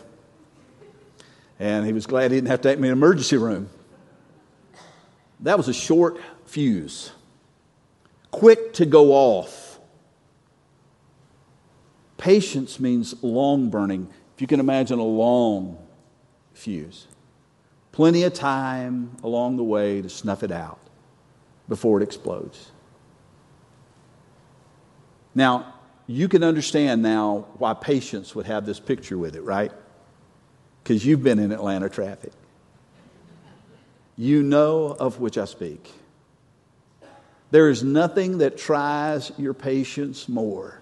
And 1.59 1.85
he 1.85 1.93
was 1.93 2.05
glad 2.05 2.31
he 2.31 2.37
didn't 2.37 2.49
have 2.49 2.61
to 2.61 2.69
take 2.69 2.79
me 2.79 2.87
to 2.87 2.91
an 2.91 2.97
emergency 2.97 3.37
room. 3.37 3.69
That 5.39 5.57
was 5.57 5.67
a 5.67 5.73
short 5.73 6.19
fuse, 6.45 7.11
quick 8.31 8.73
to 8.73 8.85
go 8.85 9.11
off. 9.11 9.79
Patience 12.17 12.79
means 12.79 13.21
long 13.23 13.69
burning. 13.69 14.09
If 14.35 14.41
you 14.41 14.47
can 14.47 14.59
imagine 14.59 14.99
a 14.99 15.03
long 15.03 15.77
fuse 16.53 17.07
plenty 17.97 18.21
of 18.21 18.31
time 18.31 19.09
along 19.23 19.57
the 19.57 19.63
way 19.63 20.03
to 20.03 20.07
snuff 20.07 20.43
it 20.43 20.51
out 20.51 20.77
before 21.67 21.99
it 21.99 22.03
explodes. 22.03 22.71
Now, 25.33 25.73
you 26.05 26.27
can 26.27 26.43
understand 26.43 27.01
now 27.01 27.47
why 27.57 27.73
patience 27.73 28.35
would 28.35 28.45
have 28.45 28.67
this 28.67 28.79
picture 28.79 29.17
with 29.17 29.35
it, 29.35 29.41
right? 29.41 29.71
Because 30.87 31.05
you've 31.05 31.21
been 31.21 31.37
in 31.37 31.51
Atlanta 31.51 31.89
traffic. 31.89 32.31
You 34.15 34.41
know 34.41 34.95
of 34.97 35.19
which 35.19 35.37
I 35.37 35.43
speak. 35.43 35.91
There 37.51 37.67
is 37.67 37.83
nothing 37.83 38.37
that 38.37 38.57
tries 38.57 39.33
your 39.37 39.53
patience 39.53 40.29
more 40.29 40.79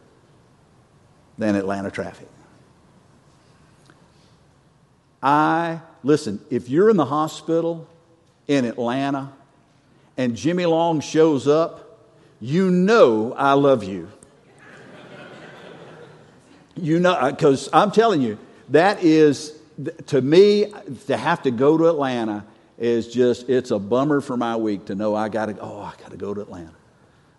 than 1.40 1.56
Atlanta 1.56 1.90
traffic. 1.90 2.30
I 5.24 5.82
Listen, 6.06 6.40
if 6.52 6.70
you're 6.70 6.92
in 6.92 6.98
the 6.98 7.06
hospital 7.06 7.88
in 8.48 8.64
Atlanta 8.64 9.34
and 10.18 10.36
Jimmy 10.36 10.68
Long 10.68 11.00
shows 11.00 11.48
up, 11.48 12.00
you 12.40 12.70
know 12.70 13.34
I 13.34 13.54
love 13.54 13.84
you. 13.84 14.12
you 16.76 17.00
know, 17.00 17.32
because 17.32 17.70
I'm 17.74 17.90
telling 17.90 18.22
you, 18.22 18.38
that 18.70 19.04
is, 19.04 19.55
to 20.08 20.22
me, 20.22 20.72
to 21.08 21.18
have 21.18 21.44
to 21.44 21.52
go 21.52 21.78
to 21.78 21.90
Atlanta 21.90 22.46
is 22.78 23.14
just, 23.14 23.50
it's 23.50 23.72
a 23.72 23.80
bummer 23.80 24.22
for 24.22 24.38
my 24.38 24.56
week 24.56 24.86
to 24.86 24.96
know 24.96 25.16
I 25.16 25.30
got 25.30 25.48
to, 25.48 25.60
oh, 25.60 25.82
I 25.82 25.94
got 26.02 26.12
to 26.12 26.18
go 26.18 26.34
to 26.34 26.42
Atlanta. 26.42 26.74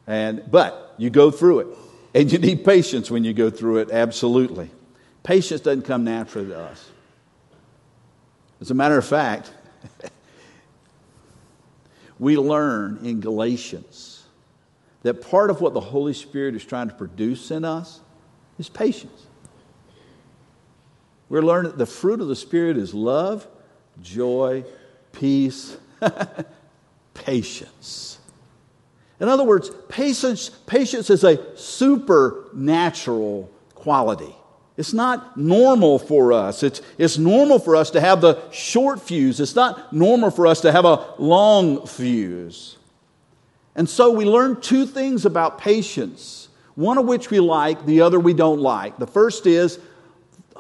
And, 0.07 0.43
but 0.51 0.95
you 0.99 1.11
go 1.11 1.31
through 1.31 1.61
it. 1.61 1.67
And 2.15 2.33
you 2.33 2.39
need 2.39 2.65
patience 2.65 3.11
when 3.11 3.25
you 3.25 3.35
go 3.35 3.51
through 3.51 3.79
it, 3.79 3.91
absolutely. 3.91 4.71
Patience 5.23 5.61
doesn't 5.61 5.83
come 5.83 6.05
naturally 6.05 6.49
to 6.49 6.59
us. 6.59 6.91
As 8.61 8.71
a 8.71 8.75
matter 8.75 8.97
of 8.97 9.05
fact, 9.05 9.53
we 12.19 12.39
learn 12.39 13.01
in 13.03 13.21
Galatians 13.21 14.25
that 15.03 15.21
part 15.21 15.51
of 15.51 15.61
what 15.61 15.75
the 15.75 15.81
Holy 15.81 16.15
Spirit 16.15 16.55
is 16.55 16.65
trying 16.65 16.89
to 16.89 16.95
produce 16.95 17.51
in 17.51 17.65
us 17.65 18.01
is 18.59 18.69
patience. 18.69 19.27
We're 21.29 21.43
learning 21.43 21.73
that 21.73 21.79
the 21.79 21.87
fruit 21.87 22.21
of 22.21 22.29
the 22.29 22.37
Spirit 22.37 22.77
is 22.77 22.95
love, 22.95 23.47
joy, 24.01 24.65
peace, 25.13 25.77
patience. 27.15 28.19
In 29.19 29.29
other 29.29 29.45
words, 29.45 29.71
patience, 29.89 30.51
patience 30.67 31.11
is 31.11 31.25
a 31.25 31.57
supernatural 31.57 33.51
quality. 33.75 34.35
It's 34.77 34.93
not 34.93 35.39
normal 35.39 35.99
for 35.99 36.35
us. 36.35 36.63
It's, 36.63 36.83
it's 36.99 37.17
normal 37.17 37.59
for 37.59 37.77
us 37.77 37.91
to 37.93 38.01
have 38.01 38.21
the 38.21 38.39
short 38.51 39.01
fuse. 39.01 39.41
It's 39.41 39.55
not 39.55 39.93
normal 39.93 40.31
for 40.31 40.47
us 40.47 40.61
to 40.61 40.73
have 40.73 40.85
a 40.85 41.15
long 41.19 41.87
fuse. 41.87 42.77
And 43.75 43.89
so 43.89 44.11
we 44.11 44.27
learn 44.27 44.61
two 44.61 44.87
things 44.87 45.25
about 45.25 45.59
patience, 45.59 46.49
one 46.75 46.99
of 46.99 47.07
which 47.07 47.31
we 47.31 47.41
like, 47.41 47.87
the 47.87 48.03
other 48.03 48.21
we 48.21 48.35
don't 48.35 48.61
like. 48.61 48.99
The 48.99 49.07
first 49.07 49.47
is 49.47 49.79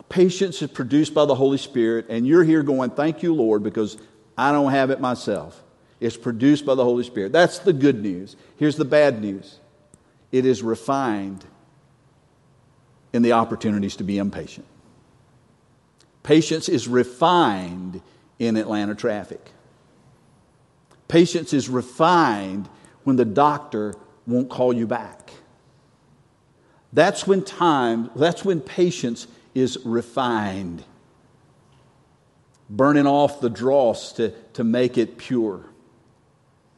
patience 0.09 0.63
is 0.63 0.71
produced 0.71 1.15
by 1.15 1.25
the 1.25 1.35
Holy 1.35 1.59
Spirit, 1.59 2.07
and 2.09 2.27
you're 2.27 2.45
here 2.45 2.63
going, 2.63 2.91
Thank 2.91 3.23
you, 3.23 3.35
Lord, 3.35 3.63
because 3.63 3.97
I 4.37 4.53
don't 4.53 4.71
have 4.71 4.91
it 4.91 5.01
myself. 5.01 5.63
It's 6.01 6.17
produced 6.17 6.67
by 6.67 6.75
the 6.75 6.85
Holy 6.85 7.05
Spirit. 7.05 7.33
That's 7.33 7.59
the 7.59 7.73
good 7.73 8.03
news. 8.03 8.37
Here's 8.57 8.77
the 8.77 8.85
bad 8.85 9.21
news 9.21 9.61
it 10.33 10.45
is 10.45 10.63
refined 10.63 11.45
in 13.13 13.23
the 13.23 13.33
opportunities 13.33 13.97
to 13.97 14.05
be 14.05 14.19
impatient. 14.19 14.67
Patience 16.23 16.69
is 16.69 16.89
refined 16.89 18.03
in 18.39 18.57
Atlanta 18.57 18.95
traffic. 18.95 19.53
Patience 21.09 21.53
is 21.53 21.69
refined 21.69 22.69
when 23.05 23.17
the 23.17 23.25
doctor 23.25 23.95
won't 24.27 24.51
call 24.51 24.73
you 24.73 24.87
back. 24.87 25.31
That's 26.93 27.27
when 27.27 27.43
time, 27.43 28.11
that's 28.17 28.45
when 28.45 28.61
patience 28.61 29.29
is 29.57 29.79
refined. 29.87 30.85
Burning 32.69 33.07
off 33.07 33.41
the 33.41 33.49
dross 33.49 34.13
to, 34.13 34.31
to 34.53 34.65
make 34.65 34.99
it 34.99 35.17
pure. 35.17 35.65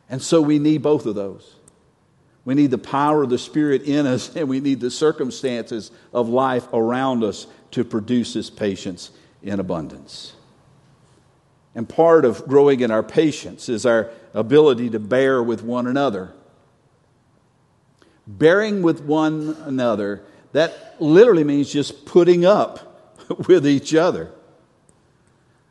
And 0.09 0.23
so 0.23 0.41
we 0.41 0.61
need 0.61 0.81
both 0.83 1.05
of 1.05 1.17
those. 1.17 1.57
We 2.45 2.55
need 2.55 2.71
the 2.71 2.79
power 2.79 3.25
of 3.25 3.31
the 3.31 3.39
Spirit 3.39 3.83
in 3.83 4.07
us, 4.07 4.35
and 4.37 4.49
we 4.49 4.61
need 4.61 4.79
the 4.81 4.93
circumstances 4.93 5.91
of 6.15 6.29
life 6.29 6.69
around 6.73 7.25
us 7.25 7.49
to 7.73 7.85
produce 7.85 8.35
this 8.35 8.49
patience 8.49 9.11
in 9.43 9.59
abundance. 9.59 10.35
And 11.75 11.89
part 11.89 12.25
of 12.25 12.47
growing 12.47 12.81
in 12.81 12.93
our 12.93 13.03
patience 13.03 13.69
is 13.69 13.85
our 13.85 14.11
ability 14.35 14.91
to 14.91 15.01
bear 15.01 15.43
with 15.43 15.63
one 15.65 15.89
another. 15.89 16.33
Bearing 18.27 18.83
with 18.83 19.03
one 19.03 19.57
another, 19.65 20.23
that 20.53 20.97
literally 20.99 21.45
means 21.45 21.73
just 21.73 22.07
putting 22.07 22.45
up 22.45 23.17
with 23.49 23.67
each 23.67 23.95
other. 23.95 24.33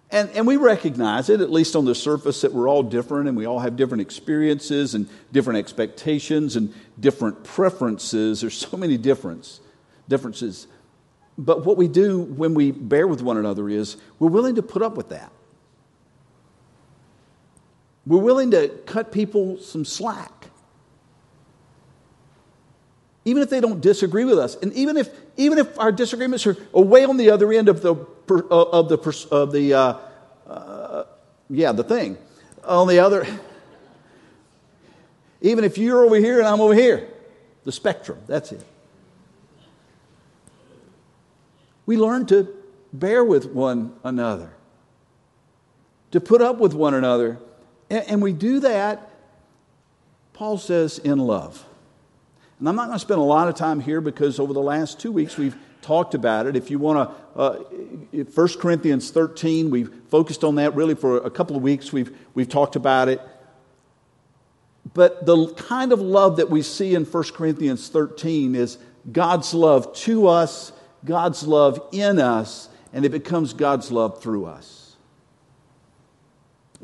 And, 0.09 0.29
and 0.29 0.47
we 0.47 0.55
recognize 0.55 1.29
it, 1.29 1.41
at 1.41 1.51
least 1.51 1.75
on 1.75 1.83
the 1.83 1.95
surface, 1.95 2.41
that 2.41 2.53
we're 2.53 2.69
all 2.69 2.83
different 2.83 3.27
and 3.27 3.35
we 3.35 3.45
all 3.45 3.59
have 3.59 3.75
different 3.75 4.01
experiences 4.01 4.95
and 4.95 5.09
different 5.33 5.59
expectations 5.59 6.55
and 6.55 6.73
different 6.97 7.43
preferences. 7.43 8.41
There's 8.41 8.57
so 8.57 8.77
many 8.77 8.97
difference, 8.97 9.59
differences. 10.07 10.67
But 11.37 11.65
what 11.65 11.75
we 11.75 11.89
do 11.89 12.19
when 12.19 12.53
we 12.53 12.71
bear 12.71 13.05
with 13.05 13.21
one 13.21 13.37
another 13.37 13.67
is 13.67 13.97
we're 14.17 14.29
willing 14.29 14.55
to 14.55 14.63
put 14.63 14.81
up 14.81 14.95
with 14.95 15.09
that. 15.09 15.31
We're 18.05 18.21
willing 18.21 18.51
to 18.51 18.69
cut 18.85 19.11
people 19.11 19.57
some 19.59 19.83
slack. 19.83 20.36
Even 23.27 23.43
if 23.43 23.49
they 23.49 23.59
don't 23.59 23.81
disagree 23.81 24.23
with 24.23 24.39
us. 24.39 24.55
And 24.55 24.71
even 24.71 24.95
if, 24.95 25.09
even 25.35 25.57
if 25.57 25.77
our 25.77 25.91
disagreements 25.91 26.47
are 26.47 26.55
away 26.73 27.03
on 27.03 27.17
the 27.17 27.29
other 27.29 27.51
end 27.51 27.67
of 27.67 27.81
the 27.81 27.93
uh, 27.93 28.45
of 28.49 28.87
the, 28.87 29.27
of 29.31 29.51
the 29.51 29.73
uh, 29.73 29.97
uh, 30.47 31.03
yeah, 31.49 31.73
the 31.73 31.83
thing. 31.83 32.17
On 32.63 32.87
the 32.87 32.99
other, 32.99 33.27
even 35.41 35.65
if 35.65 35.77
you're 35.77 36.05
over 36.05 36.15
here 36.15 36.39
and 36.39 36.47
I'm 36.47 36.61
over 36.61 36.73
here, 36.73 37.09
the 37.65 37.71
spectrum, 37.73 38.19
that's 38.27 38.53
it. 38.53 38.63
We 41.85 41.97
learn 41.97 42.27
to 42.27 42.47
bear 42.93 43.25
with 43.25 43.51
one 43.51 43.93
another, 44.05 44.53
to 46.11 46.21
put 46.21 46.41
up 46.41 46.59
with 46.59 46.73
one 46.73 46.93
another. 46.93 47.39
And, 47.89 48.07
and 48.07 48.21
we 48.21 48.31
do 48.31 48.61
that, 48.61 49.09
Paul 50.31 50.57
says, 50.57 50.97
in 50.97 51.19
love. 51.19 51.65
And 52.59 52.67
I'm 52.67 52.75
not 52.75 52.87
going 52.87 52.95
to 52.95 52.99
spend 52.99 53.19
a 53.19 53.23
lot 53.23 53.47
of 53.47 53.55
time 53.55 53.79
here 53.79 54.01
because 54.01 54.39
over 54.39 54.53
the 54.53 54.61
last 54.61 54.99
two 54.99 55.11
weeks 55.11 55.37
we've 55.37 55.55
talked 55.81 56.15
about 56.15 56.47
it. 56.47 56.55
If 56.55 56.71
you 56.71 56.79
want 56.79 57.09
to, 57.35 57.39
uh, 57.39 58.23
1 58.23 58.47
Corinthians 58.59 59.11
13, 59.11 59.69
we've 59.69 59.93
focused 60.09 60.43
on 60.43 60.55
that 60.55 60.75
really 60.75 60.95
for 60.95 61.17
a 61.17 61.29
couple 61.29 61.55
of 61.55 61.61
weeks. 61.61 61.93
We've, 61.93 62.15
we've 62.33 62.49
talked 62.49 62.75
about 62.75 63.09
it. 63.09 63.21
But 64.93 65.25
the 65.25 65.53
kind 65.53 65.91
of 65.91 66.01
love 66.01 66.37
that 66.37 66.49
we 66.49 66.61
see 66.61 66.95
in 66.95 67.05
1 67.05 67.23
Corinthians 67.33 67.89
13 67.89 68.55
is 68.55 68.77
God's 69.11 69.53
love 69.53 69.93
to 69.97 70.27
us, 70.27 70.71
God's 71.05 71.45
love 71.45 71.79
in 71.91 72.19
us, 72.19 72.69
and 72.91 73.05
it 73.05 73.09
becomes 73.09 73.53
God's 73.53 73.91
love 73.91 74.21
through 74.21 74.45
us. 74.45 74.95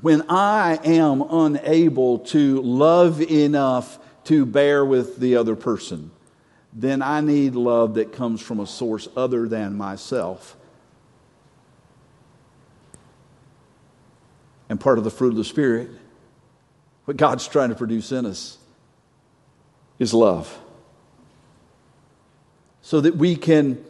When 0.02 0.24
I 0.30 0.80
am 0.84 1.22
unable 1.22 2.20
to 2.20 2.62
love 2.62 3.22
enough 3.22 4.00
to 4.26 4.46
bear 4.46 4.86
with 4.86 5.18
the 5.18 5.36
other 5.36 5.56
person, 5.56 6.12
then 6.74 7.02
I 7.02 7.22
need 7.22 7.56
love 7.56 7.96
that 7.96 8.14
comes 8.14 8.42
from 8.42 8.60
a 8.60 8.68
source 8.68 9.08
other 9.16 9.48
than 9.48 9.78
myself. 9.78 10.56
And 14.70 14.80
part 14.80 14.98
of 14.98 15.04
the 15.04 15.12
fruit 15.12 15.30
of 15.30 15.36
the 15.36 15.44
Spirit, 15.44 15.90
what 17.06 17.18
God's 17.18 17.48
trying 17.48 17.70
to 17.70 17.76
produce 17.76 18.12
in 18.12 18.26
us, 18.26 18.58
is 20.00 20.14
love. 20.14 20.60
So 22.82 23.02
that 23.02 23.16
we 23.16 23.36
can 23.36 23.84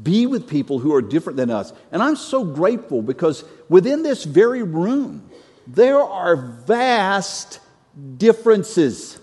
be 0.00 0.26
with 0.26 0.48
people 0.48 0.78
who 0.78 0.94
are 0.94 1.00
different 1.00 1.38
than 1.38 1.50
us. 1.50 1.72
And 1.90 2.02
I'm 2.02 2.16
so 2.16 2.44
grateful 2.44 3.00
because 3.00 3.44
within 3.68 4.02
this 4.02 4.24
very 4.24 4.62
room, 4.62 5.28
there 5.66 6.00
are 6.00 6.36
vast 6.36 7.60
differences 8.18 9.18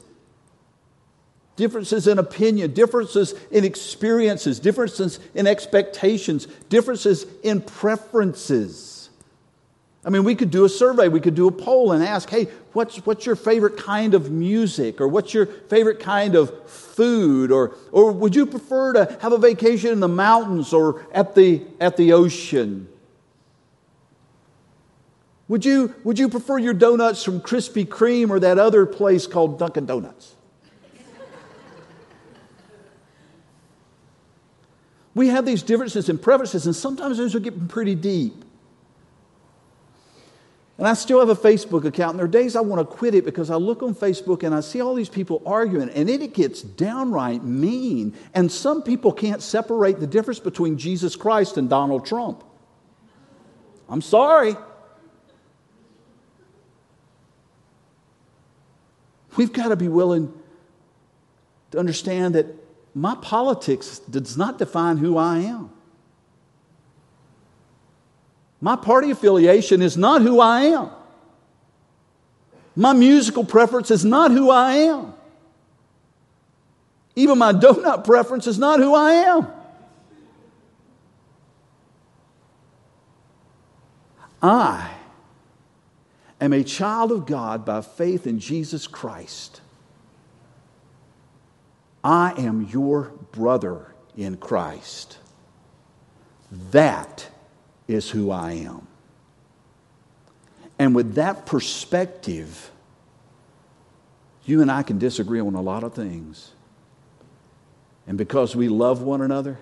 differences 1.55 2.07
in 2.07 2.19
opinion, 2.19 2.73
differences 2.73 3.33
in 3.51 3.63
experiences, 3.63 4.59
differences 4.59 5.19
in 5.35 5.47
expectations, 5.47 6.47
differences 6.69 7.25
in 7.43 7.61
preferences. 7.61 9.09
I 10.05 10.09
mean, 10.09 10.25
we 10.25 10.35
could 10.35 10.51
do 10.51 10.65
a 10.65 10.69
survey, 10.69 11.07
we 11.07 11.21
could 11.21 11.35
do 11.35 11.47
a 11.47 11.51
poll 11.51 11.93
and 11.93 12.03
ask, 12.03 12.29
hey, 12.29 12.49
what's, 12.73 12.97
what's 13.05 13.25
your 13.25 13.37
favorite 13.37 13.77
kind 13.77 14.13
of 14.13 14.31
music? 14.31 14.99
Or 14.99 15.07
what's 15.07 15.33
your 15.33 15.45
favorite 15.45 15.99
kind 16.01 16.35
of 16.35 16.69
food? 16.69 17.51
Or, 17.51 17.75
or 17.91 18.11
would 18.11 18.35
you 18.35 18.45
prefer 18.45 18.93
to 18.93 19.17
have 19.21 19.31
a 19.31 19.37
vacation 19.37 19.91
in 19.91 20.01
the 20.01 20.09
mountains 20.09 20.73
or 20.73 21.05
at 21.13 21.35
the, 21.35 21.61
at 21.79 21.95
the 21.95 22.11
ocean? 22.11 22.89
Would 25.47 25.63
you, 25.63 25.93
would 26.03 26.19
you 26.19 26.27
prefer 26.27 26.57
your 26.57 26.73
donuts 26.73 27.23
from 27.23 27.39
Krispy 27.39 27.85
Kreme 27.85 28.29
or 28.29 28.39
that 28.39 28.59
other 28.59 28.85
place 28.85 29.25
called 29.27 29.59
Dunkin' 29.59 29.85
Donuts? 29.85 30.35
We 35.15 35.27
have 35.27 35.45
these 35.45 35.61
differences 35.61 36.09
and 36.09 36.21
preferences, 36.21 36.65
and 36.65 36.75
sometimes 36.75 37.17
those 37.17 37.35
are 37.35 37.39
getting 37.39 37.67
pretty 37.67 37.95
deep. 37.95 38.43
And 40.77 40.87
I 40.87 40.95
still 40.95 41.19
have 41.19 41.29
a 41.29 41.35
Facebook 41.35 41.85
account, 41.85 42.11
and 42.11 42.19
there 42.19 42.25
are 42.25 42.27
days 42.27 42.55
I 42.55 42.61
want 42.61 42.79
to 42.79 42.95
quit 42.95 43.13
it 43.13 43.25
because 43.25 43.51
I 43.51 43.55
look 43.55 43.83
on 43.83 43.93
Facebook 43.93 44.41
and 44.41 44.55
I 44.55 44.61
see 44.61 44.81
all 44.81 44.95
these 44.95 45.09
people 45.09 45.43
arguing, 45.45 45.89
and 45.89 46.09
it 46.09 46.33
gets 46.33 46.63
downright 46.63 47.43
mean. 47.43 48.15
And 48.33 48.51
some 48.51 48.81
people 48.81 49.11
can't 49.11 49.41
separate 49.41 49.99
the 49.99 50.07
difference 50.07 50.39
between 50.39 50.79
Jesus 50.79 51.15
Christ 51.15 51.57
and 51.57 51.69
Donald 51.69 52.07
Trump. 52.07 52.43
I'm 53.87 54.01
sorry. 54.01 54.55
We've 59.37 59.53
got 59.53 59.67
to 59.67 59.75
be 59.75 59.87
willing 59.87 60.33
to 61.71 61.77
understand 61.79 62.33
that 62.35 62.47
my 62.93 63.15
politics 63.15 63.99
does 63.99 64.37
not 64.37 64.57
define 64.57 64.97
who 64.97 65.17
I 65.17 65.39
am. 65.39 65.69
My 68.61 68.75
party 68.75 69.11
affiliation 69.11 69.81
is 69.81 69.97
not 69.97 70.21
who 70.21 70.39
I 70.39 70.61
am. 70.61 70.89
My 72.75 72.93
musical 72.93 73.43
preference 73.43 73.91
is 73.91 74.05
not 74.05 74.31
who 74.31 74.49
I 74.49 74.73
am. 74.73 75.13
Even 77.15 77.37
my 77.37 77.53
donut 77.53 78.05
preference 78.05 78.47
is 78.47 78.57
not 78.57 78.79
who 78.79 78.95
I 78.95 79.11
am. 79.11 79.47
I 84.41 84.91
am 86.41 86.53
a 86.53 86.63
child 86.63 87.11
of 87.11 87.25
God 87.25 87.65
by 87.65 87.81
faith 87.81 88.27
in 88.27 88.39
Jesus 88.39 88.87
Christ. 88.87 89.61
I 92.03 92.33
am 92.37 92.67
your 92.71 93.11
brother 93.31 93.93
in 94.17 94.37
Christ. 94.37 95.17
That 96.71 97.29
is 97.87 98.09
who 98.09 98.31
I 98.31 98.53
am. 98.53 98.87
And 100.77 100.93
with 100.93 101.15
that 101.15 101.45
perspective, 101.45 102.71
you 104.45 104.61
and 104.61 104.69
I 104.69 104.83
can 104.83 104.99
disagree 104.99 105.39
on 105.39 105.55
a 105.55 105.61
lot 105.61 105.83
of 105.83 105.93
things. 105.93 106.51
And 108.05 108.17
because 108.17 108.55
we 108.55 108.67
love 108.67 109.01
one 109.01 109.21
another, 109.21 109.59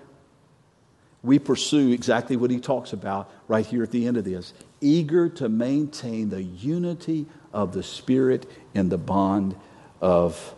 we 1.22 1.38
pursue 1.38 1.92
exactly 1.92 2.36
what 2.36 2.50
he 2.50 2.58
talks 2.58 2.92
about 2.92 3.30
right 3.46 3.64
here 3.64 3.84
at 3.84 3.92
the 3.92 4.06
end 4.06 4.16
of 4.16 4.24
this 4.24 4.52
eager 4.80 5.28
to 5.28 5.48
maintain 5.48 6.28
the 6.30 6.42
unity 6.42 7.26
of 7.52 7.72
the 7.72 7.84
Spirit 7.84 8.50
in 8.74 8.88
the 8.88 8.98
bond 8.98 9.54
of 10.00 10.54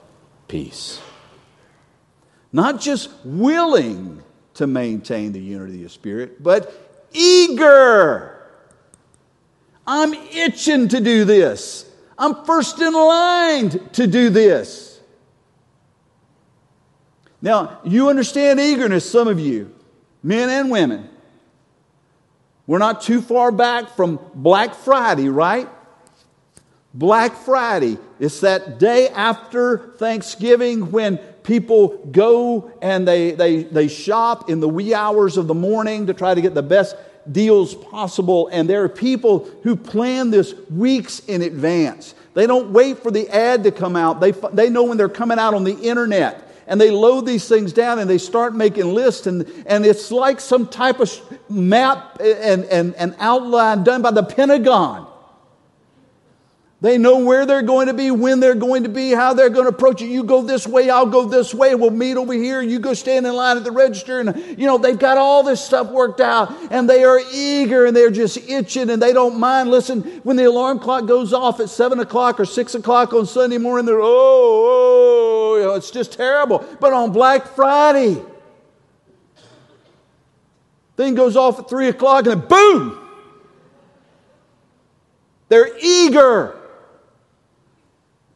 peace. 0.48 1.02
Not 2.54 2.80
just 2.80 3.10
willing 3.24 4.22
to 4.54 4.68
maintain 4.68 5.32
the 5.32 5.40
unity 5.40 5.78
of 5.78 5.82
the 5.82 5.88
Spirit, 5.88 6.40
but 6.40 6.72
eager. 7.12 8.48
I'm 9.84 10.14
itching 10.14 10.86
to 10.90 11.00
do 11.00 11.24
this. 11.24 11.84
I'm 12.16 12.44
first 12.44 12.80
in 12.80 12.92
line 12.92 13.70
to 13.94 14.06
do 14.06 14.30
this. 14.30 15.00
Now, 17.42 17.80
you 17.84 18.08
understand 18.08 18.60
eagerness, 18.60 19.10
some 19.10 19.26
of 19.26 19.40
you, 19.40 19.74
men 20.22 20.48
and 20.48 20.70
women. 20.70 21.10
We're 22.68 22.78
not 22.78 23.02
too 23.02 23.20
far 23.20 23.50
back 23.50 23.96
from 23.96 24.20
Black 24.32 24.76
Friday, 24.76 25.28
right? 25.28 25.68
Black 26.94 27.35
Friday. 27.35 27.98
It's 28.20 28.40
that 28.40 28.78
day 28.78 29.09
after 29.09 29.90
Thanksgiving 29.98 30.92
when 30.92 31.18
people 31.42 31.98
go 32.11 32.72
and 32.80 33.07
they, 33.07 33.33
they, 33.33 33.64
they 33.64 33.88
shop 33.88 34.48
in 34.48 34.61
the 34.61 34.68
wee 34.68 34.94
hours 34.94 35.37
of 35.37 35.48
the 35.48 35.54
morning 35.54 36.07
to 36.07 36.14
try 36.14 36.35
to 36.35 36.40
get 36.40 36.54
the 36.54 36.62
best 36.62 36.96
deals 37.30 37.74
possible. 37.74 38.48
And 38.52 38.70
there 38.70 38.85
are 38.85 38.88
people 38.88 39.50
who 39.64 39.74
plan 39.74 40.30
this 40.30 40.54
weeks 40.70 41.18
in 41.20 41.42
advance. 41.42 42.14
They 42.35 42.46
don't 42.46 42.70
wait 42.70 42.98
for 42.98 43.11
the 43.11 43.28
ad 43.28 43.64
to 43.64 43.72
come 43.72 43.96
out, 43.96 44.20
they, 44.20 44.30
they 44.30 44.70
know 44.70 44.85
when 44.85 44.96
they're 44.96 45.09
coming 45.09 45.38
out 45.38 45.52
on 45.52 45.64
the 45.64 45.76
internet. 45.76 46.42
And 46.66 46.80
they 46.80 46.90
load 46.90 47.26
these 47.26 47.46
things 47.46 47.74
down 47.74 47.98
and 47.98 48.09
they 48.09 48.16
start 48.16 48.54
making 48.54 48.94
lists. 48.94 49.26
And, 49.26 49.46
and 49.66 49.85
it's 49.85 50.11
like 50.11 50.40
some 50.40 50.66
type 50.66 50.98
of 50.98 51.12
map 51.50 52.18
and, 52.20 52.64
and, 52.64 52.94
and 52.94 53.14
outline 53.18 53.85
done 53.85 54.00
by 54.00 54.12
the 54.12 54.22
Pentagon. 54.22 55.07
They 56.84 56.98
know 56.98 57.20
where 57.20 57.46
they're 57.46 57.62
going 57.62 57.86
to 57.86 57.94
be, 57.94 58.10
when 58.10 58.40
they're 58.40 58.54
going 58.54 58.82
to 58.82 58.90
be, 58.90 59.12
how 59.12 59.32
they're 59.32 59.48
going 59.48 59.64
to 59.64 59.70
approach 59.70 60.02
it. 60.02 60.08
You 60.08 60.22
go 60.22 60.42
this 60.42 60.66
way, 60.66 60.90
I'll 60.90 61.06
go 61.06 61.24
this 61.24 61.54
way. 61.54 61.74
We'll 61.74 61.88
meet 61.88 62.18
over 62.18 62.34
here. 62.34 62.60
You 62.60 62.78
go 62.78 62.92
stand 62.92 63.26
in 63.26 63.32
line 63.32 63.56
at 63.56 63.64
the 63.64 63.72
register. 63.72 64.20
And, 64.20 64.58
you 64.58 64.66
know, 64.66 64.76
they've 64.76 64.98
got 64.98 65.16
all 65.16 65.42
this 65.42 65.64
stuff 65.64 65.88
worked 65.88 66.20
out 66.20 66.54
and 66.70 66.86
they 66.86 67.02
are 67.02 67.18
eager 67.32 67.86
and 67.86 67.96
they're 67.96 68.10
just 68.10 68.36
itching 68.36 68.90
and 68.90 69.00
they 69.00 69.14
don't 69.14 69.40
mind. 69.40 69.70
Listen, 69.70 70.02
when 70.24 70.36
the 70.36 70.44
alarm 70.44 70.78
clock 70.78 71.06
goes 71.06 71.32
off 71.32 71.58
at 71.58 71.70
seven 71.70 72.00
o'clock 72.00 72.38
or 72.38 72.44
six 72.44 72.74
o'clock 72.74 73.14
on 73.14 73.24
Sunday 73.24 73.56
morning, 73.56 73.86
they're, 73.86 74.02
oh, 74.02 74.04
oh, 74.04 75.56
you 75.56 75.62
know, 75.62 75.72
it's 75.76 75.90
just 75.90 76.12
terrible. 76.12 76.62
But 76.80 76.92
on 76.92 77.12
Black 77.12 77.46
Friday, 77.46 78.20
thing 80.98 81.14
goes 81.14 81.34
off 81.34 81.60
at 81.60 81.66
three 81.70 81.88
o'clock 81.88 82.26
and 82.26 82.42
then 82.42 82.46
boom! 82.46 83.08
They're 85.48 85.74
eager. 85.80 86.60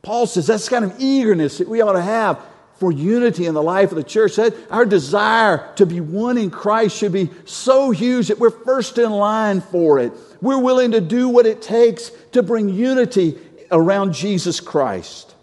Paul 0.09 0.27
says 0.27 0.47
that's 0.47 0.65
the 0.65 0.71
kind 0.71 0.87
of 0.87 0.99
eagerness 0.99 1.59
that 1.59 1.69
we 1.69 1.83
ought 1.83 1.93
to 1.93 2.01
have 2.01 2.43
for 2.79 2.91
unity 2.91 3.45
in 3.45 3.53
the 3.53 3.63
life 3.63 3.91
of 3.91 3.97
the 3.97 4.03
church. 4.03 4.37
That 4.37 4.55
our 4.71 4.87
desire 4.87 5.71
to 5.75 5.85
be 5.85 6.01
one 6.01 6.39
in 6.39 6.51
Christ 6.51 6.97
should 6.97 7.13
be 7.13 7.29
so 7.45 7.91
huge 7.91 8.29
that 8.29 8.39
we're 8.39 8.49
first 8.49 8.97
in 8.97 9.11
line 9.11 9.61
for 9.61 9.99
it. 9.99 10.15
We're 10.41 10.63
willing 10.63 10.93
to 10.93 11.03
do 11.03 11.29
what 11.29 11.45
it 11.45 11.61
takes 11.61 12.09
to 12.33 12.43
bring 12.43 12.71
unity 12.71 13.37
around 13.71 14.15
Jesus 14.15 14.61
Christ. 14.61 15.35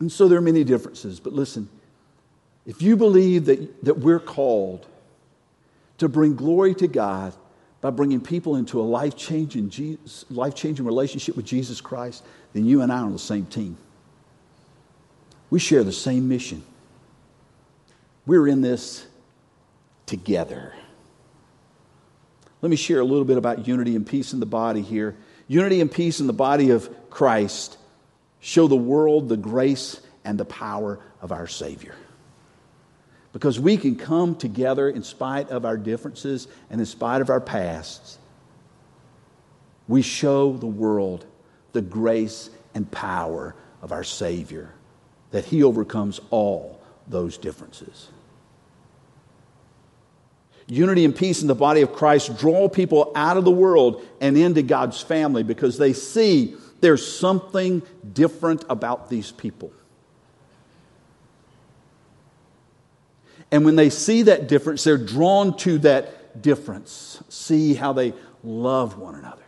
And 0.00 0.10
so 0.10 0.26
there 0.26 0.38
are 0.38 0.42
many 0.42 0.64
differences, 0.64 1.20
but 1.20 1.32
listen, 1.32 1.68
if 2.66 2.82
you 2.82 2.96
believe 2.96 3.44
that, 3.44 3.84
that 3.84 3.98
we're 4.00 4.18
called 4.18 4.84
to 5.98 6.08
bring 6.08 6.34
glory 6.34 6.74
to 6.74 6.88
God 6.88 7.34
by 7.84 7.90
bringing 7.90 8.18
people 8.18 8.56
into 8.56 8.80
a 8.80 8.82
life 8.82 9.14
changing, 9.14 9.98
life 10.30 10.54
changing 10.54 10.86
relationship 10.86 11.36
with 11.36 11.44
Jesus 11.44 11.82
Christ, 11.82 12.24
then 12.54 12.64
you 12.64 12.80
and 12.80 12.90
I 12.90 13.00
are 13.00 13.04
on 13.04 13.12
the 13.12 13.18
same 13.18 13.44
team. 13.44 13.76
We 15.50 15.58
share 15.58 15.84
the 15.84 15.92
same 15.92 16.26
mission. 16.26 16.64
We're 18.24 18.48
in 18.48 18.62
this 18.62 19.06
together. 20.06 20.72
Let 22.62 22.70
me 22.70 22.76
share 22.76 23.00
a 23.00 23.04
little 23.04 23.26
bit 23.26 23.36
about 23.36 23.68
unity 23.68 23.94
and 23.94 24.06
peace 24.06 24.32
in 24.32 24.40
the 24.40 24.46
body 24.46 24.80
here. 24.80 25.14
Unity 25.46 25.82
and 25.82 25.92
peace 25.92 26.20
in 26.20 26.26
the 26.26 26.32
body 26.32 26.70
of 26.70 26.88
Christ 27.10 27.76
show 28.40 28.66
the 28.66 28.74
world 28.76 29.28
the 29.28 29.36
grace 29.36 30.00
and 30.24 30.40
the 30.40 30.46
power 30.46 31.00
of 31.20 31.32
our 31.32 31.46
Savior. 31.46 31.94
Because 33.34 33.58
we 33.60 33.76
can 33.76 33.96
come 33.96 34.36
together 34.36 34.88
in 34.88 35.02
spite 35.02 35.50
of 35.50 35.66
our 35.66 35.76
differences 35.76 36.48
and 36.70 36.80
in 36.80 36.86
spite 36.86 37.20
of 37.20 37.28
our 37.28 37.40
pasts. 37.40 38.16
We 39.88 40.00
show 40.00 40.56
the 40.56 40.66
world 40.66 41.26
the 41.72 41.82
grace 41.82 42.48
and 42.74 42.88
power 42.90 43.56
of 43.82 43.90
our 43.90 44.04
Savior, 44.04 44.72
that 45.32 45.44
He 45.44 45.64
overcomes 45.64 46.20
all 46.30 46.80
those 47.08 47.36
differences. 47.36 48.08
Unity 50.68 51.04
and 51.04 51.14
peace 51.14 51.42
in 51.42 51.48
the 51.48 51.56
body 51.56 51.82
of 51.82 51.92
Christ 51.92 52.38
draw 52.38 52.68
people 52.68 53.12
out 53.16 53.36
of 53.36 53.44
the 53.44 53.50
world 53.50 54.06
and 54.20 54.38
into 54.38 54.62
God's 54.62 55.02
family 55.02 55.42
because 55.42 55.76
they 55.76 55.92
see 55.92 56.56
there's 56.80 57.06
something 57.06 57.82
different 58.12 58.64
about 58.70 59.10
these 59.10 59.32
people. 59.32 59.72
And 63.50 63.64
when 63.64 63.76
they 63.76 63.90
see 63.90 64.22
that 64.22 64.48
difference, 64.48 64.84
they're 64.84 64.98
drawn 64.98 65.56
to 65.58 65.78
that 65.78 66.42
difference. 66.42 67.22
See 67.28 67.74
how 67.74 67.92
they 67.92 68.14
love 68.42 68.98
one 68.98 69.14
another. 69.14 69.42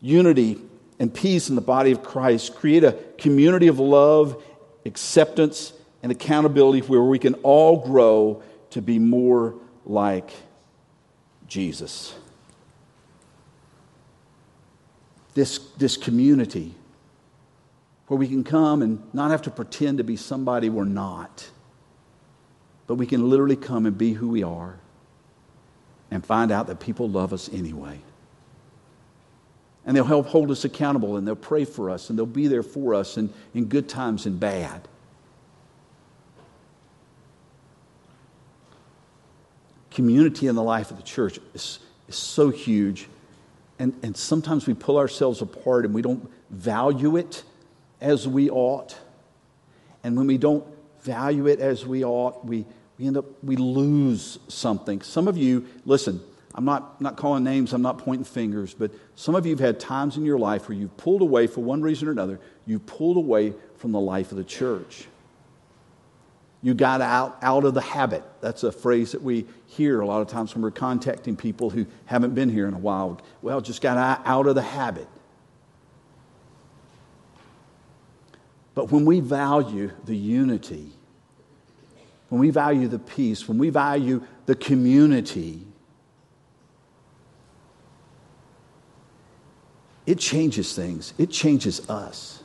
Unity 0.00 0.60
and 0.98 1.12
peace 1.12 1.48
in 1.48 1.54
the 1.54 1.60
body 1.60 1.90
of 1.90 2.02
Christ 2.02 2.54
create 2.54 2.84
a 2.84 2.92
community 3.18 3.68
of 3.68 3.78
love, 3.78 4.42
acceptance, 4.84 5.72
and 6.02 6.12
accountability 6.12 6.80
where 6.86 7.02
we 7.02 7.18
can 7.18 7.34
all 7.36 7.84
grow 7.86 8.42
to 8.70 8.82
be 8.82 8.98
more 8.98 9.54
like 9.86 10.30
Jesus. 11.46 12.14
This, 15.34 15.58
this 15.78 15.96
community 15.96 16.74
where 18.06 18.18
we 18.18 18.28
can 18.28 18.44
come 18.44 18.82
and 18.82 19.02
not 19.14 19.30
have 19.30 19.42
to 19.42 19.50
pretend 19.50 19.98
to 19.98 20.04
be 20.04 20.16
somebody 20.16 20.68
we're 20.68 20.84
not, 20.84 21.48
but 22.86 22.96
we 22.96 23.06
can 23.06 23.30
literally 23.30 23.56
come 23.56 23.86
and 23.86 23.96
be 23.96 24.12
who 24.12 24.28
we 24.28 24.42
are 24.42 24.78
and 26.10 26.24
find 26.24 26.52
out 26.52 26.66
that 26.66 26.80
people 26.80 27.08
love 27.08 27.32
us 27.32 27.48
anyway. 27.52 27.98
And 29.86 29.96
they'll 29.96 30.04
help 30.04 30.26
hold 30.26 30.50
us 30.50 30.64
accountable 30.64 31.16
and 31.16 31.26
they'll 31.26 31.36
pray 31.36 31.64
for 31.64 31.90
us 31.90 32.10
and 32.10 32.18
they'll 32.18 32.26
be 32.26 32.46
there 32.46 32.62
for 32.62 32.94
us 32.94 33.16
in, 33.16 33.32
in 33.54 33.66
good 33.66 33.88
times 33.88 34.26
and 34.26 34.38
bad. 34.38 34.86
Community 39.90 40.46
in 40.46 40.54
the 40.54 40.62
life 40.62 40.90
of 40.90 40.96
the 40.96 41.02
church 41.02 41.38
is, 41.54 41.78
is 42.08 42.16
so 42.16 42.50
huge. 42.50 43.08
And, 43.78 43.94
and 44.02 44.16
sometimes 44.16 44.66
we 44.66 44.74
pull 44.74 44.98
ourselves 44.98 45.40
apart 45.40 45.84
and 45.84 45.94
we 45.94 46.02
don't 46.02 46.30
value 46.50 47.16
it 47.16 47.44
as 48.04 48.28
we 48.28 48.50
ought. 48.50 48.96
And 50.04 50.16
when 50.16 50.26
we 50.26 50.36
don't 50.36 50.64
value 51.00 51.46
it 51.46 51.58
as 51.58 51.86
we 51.86 52.04
ought, 52.04 52.44
we, 52.44 52.66
we 52.98 53.06
end 53.06 53.16
up, 53.16 53.24
we 53.42 53.56
lose 53.56 54.38
something. 54.48 55.00
Some 55.00 55.26
of 55.26 55.38
you, 55.38 55.66
listen, 55.86 56.20
I'm 56.54 56.66
not, 56.66 57.00
not 57.00 57.16
calling 57.16 57.42
names, 57.42 57.72
I'm 57.72 57.82
not 57.82 57.98
pointing 57.98 58.26
fingers, 58.26 58.74
but 58.74 58.90
some 59.16 59.34
of 59.34 59.46
you 59.46 59.52
have 59.52 59.60
had 59.60 59.80
times 59.80 60.18
in 60.18 60.24
your 60.24 60.38
life 60.38 60.68
where 60.68 60.76
you've 60.76 60.96
pulled 60.98 61.22
away 61.22 61.46
for 61.46 61.62
one 61.62 61.80
reason 61.80 62.06
or 62.06 62.12
another, 62.12 62.38
you 62.66 62.78
pulled 62.78 63.16
away 63.16 63.54
from 63.78 63.92
the 63.92 64.00
life 64.00 64.30
of 64.30 64.36
the 64.36 64.44
church. 64.44 65.06
You 66.62 66.74
got 66.74 67.00
out, 67.00 67.38
out 67.42 67.64
of 67.64 67.74
the 67.74 67.80
habit. 67.80 68.22
That's 68.40 68.62
a 68.64 68.72
phrase 68.72 69.12
that 69.12 69.22
we 69.22 69.46
hear 69.66 70.00
a 70.00 70.06
lot 70.06 70.20
of 70.20 70.28
times 70.28 70.54
when 70.54 70.62
we're 70.62 70.70
contacting 70.70 71.36
people 71.36 71.70
who 71.70 71.86
haven't 72.06 72.34
been 72.34 72.50
here 72.50 72.68
in 72.68 72.74
a 72.74 72.78
while. 72.78 73.20
Well, 73.42 73.60
just 73.60 73.80
got 73.82 73.96
out 74.24 74.46
of 74.46 74.54
the 74.54 74.62
habit. 74.62 75.08
But 78.74 78.90
when 78.90 79.04
we 79.04 79.20
value 79.20 79.92
the 80.04 80.16
unity, 80.16 80.90
when 82.28 82.40
we 82.40 82.50
value 82.50 82.88
the 82.88 82.98
peace, 82.98 83.48
when 83.48 83.58
we 83.58 83.70
value 83.70 84.22
the 84.46 84.56
community, 84.56 85.64
it 90.06 90.18
changes 90.18 90.74
things, 90.74 91.14
it 91.18 91.30
changes 91.30 91.88
us. 91.88 92.42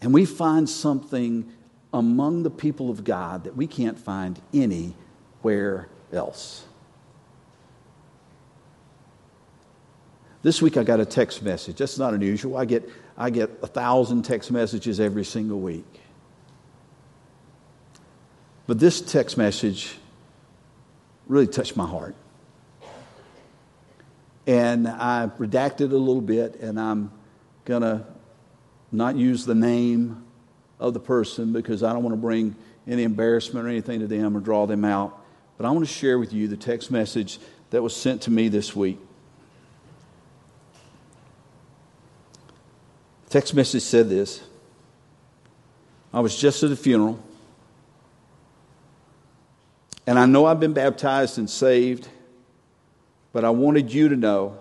And 0.00 0.12
we 0.12 0.24
find 0.24 0.68
something 0.68 1.50
among 1.92 2.42
the 2.42 2.50
people 2.50 2.90
of 2.90 3.04
God 3.04 3.44
that 3.44 3.56
we 3.56 3.66
can't 3.66 3.98
find 3.98 4.40
anywhere 4.52 5.88
else. 6.12 6.64
This 10.42 10.60
week 10.60 10.76
I 10.76 10.82
got 10.82 11.00
a 11.00 11.06
text 11.06 11.42
message. 11.42 11.76
That's 11.76 11.98
not 11.98 12.12
unusual. 12.12 12.58
I 12.58 12.66
get 12.66 12.86
I 13.16 13.30
get 13.30 13.50
a 13.62 13.66
thousand 13.66 14.22
text 14.22 14.50
messages 14.50 14.98
every 14.98 15.24
single 15.24 15.60
week. 15.60 16.00
But 18.66 18.78
this 18.78 19.00
text 19.00 19.36
message 19.36 19.96
really 21.26 21.46
touched 21.46 21.76
my 21.76 21.86
heart. 21.86 22.16
And 24.46 24.88
I 24.88 25.30
redacted 25.38 25.92
a 25.92 25.96
little 25.96 26.20
bit, 26.20 26.56
and 26.56 26.78
I'm 26.78 27.12
going 27.64 27.82
to 27.82 28.04
not 28.92 29.16
use 29.16 29.46
the 29.46 29.54
name 29.54 30.24
of 30.78 30.92
the 30.92 31.00
person 31.00 31.52
because 31.52 31.82
I 31.82 31.92
don't 31.92 32.02
want 32.02 32.14
to 32.14 32.20
bring 32.20 32.56
any 32.86 33.04
embarrassment 33.04 33.66
or 33.66 33.68
anything 33.68 34.00
to 34.00 34.06
them 34.06 34.36
or 34.36 34.40
draw 34.40 34.66
them 34.66 34.84
out. 34.84 35.18
But 35.56 35.66
I 35.66 35.70
want 35.70 35.86
to 35.86 35.92
share 35.92 36.18
with 36.18 36.32
you 36.32 36.48
the 36.48 36.56
text 36.56 36.90
message 36.90 37.38
that 37.70 37.82
was 37.82 37.94
sent 37.94 38.22
to 38.22 38.30
me 38.30 38.48
this 38.48 38.74
week. 38.76 38.98
Text 43.34 43.52
message 43.52 43.82
said 43.82 44.08
this 44.08 44.40
I 46.12 46.20
was 46.20 46.38
just 46.38 46.62
at 46.62 46.70
a 46.70 46.76
funeral, 46.76 47.18
and 50.06 50.20
I 50.20 50.26
know 50.26 50.46
I've 50.46 50.60
been 50.60 50.72
baptized 50.72 51.36
and 51.36 51.50
saved, 51.50 52.06
but 53.32 53.44
I 53.44 53.50
wanted 53.50 53.92
you 53.92 54.08
to 54.10 54.14
know 54.14 54.56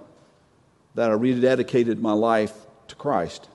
that 0.96 1.12
I 1.12 1.14
rededicated 1.14 2.00
my 2.00 2.14
life 2.14 2.52
to 2.88 2.96
Christ. 2.96 3.48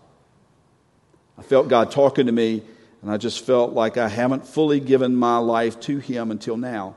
I 1.37 1.43
felt 1.43 1.67
God 1.67 1.91
talking 1.91 2.27
to 2.27 2.33
me, 2.33 2.63
and 3.03 3.11
I 3.11 3.17
just 3.17 3.45
felt 3.45 3.73
like 3.73 3.97
I 3.97 4.07
haven't 4.07 4.47
fully 4.47 4.79
given 4.79 5.17
my 5.17 5.39
life 5.39 5.81
to 5.81 5.99
Him 5.99 6.31
until 6.31 6.57
now. 6.57 6.95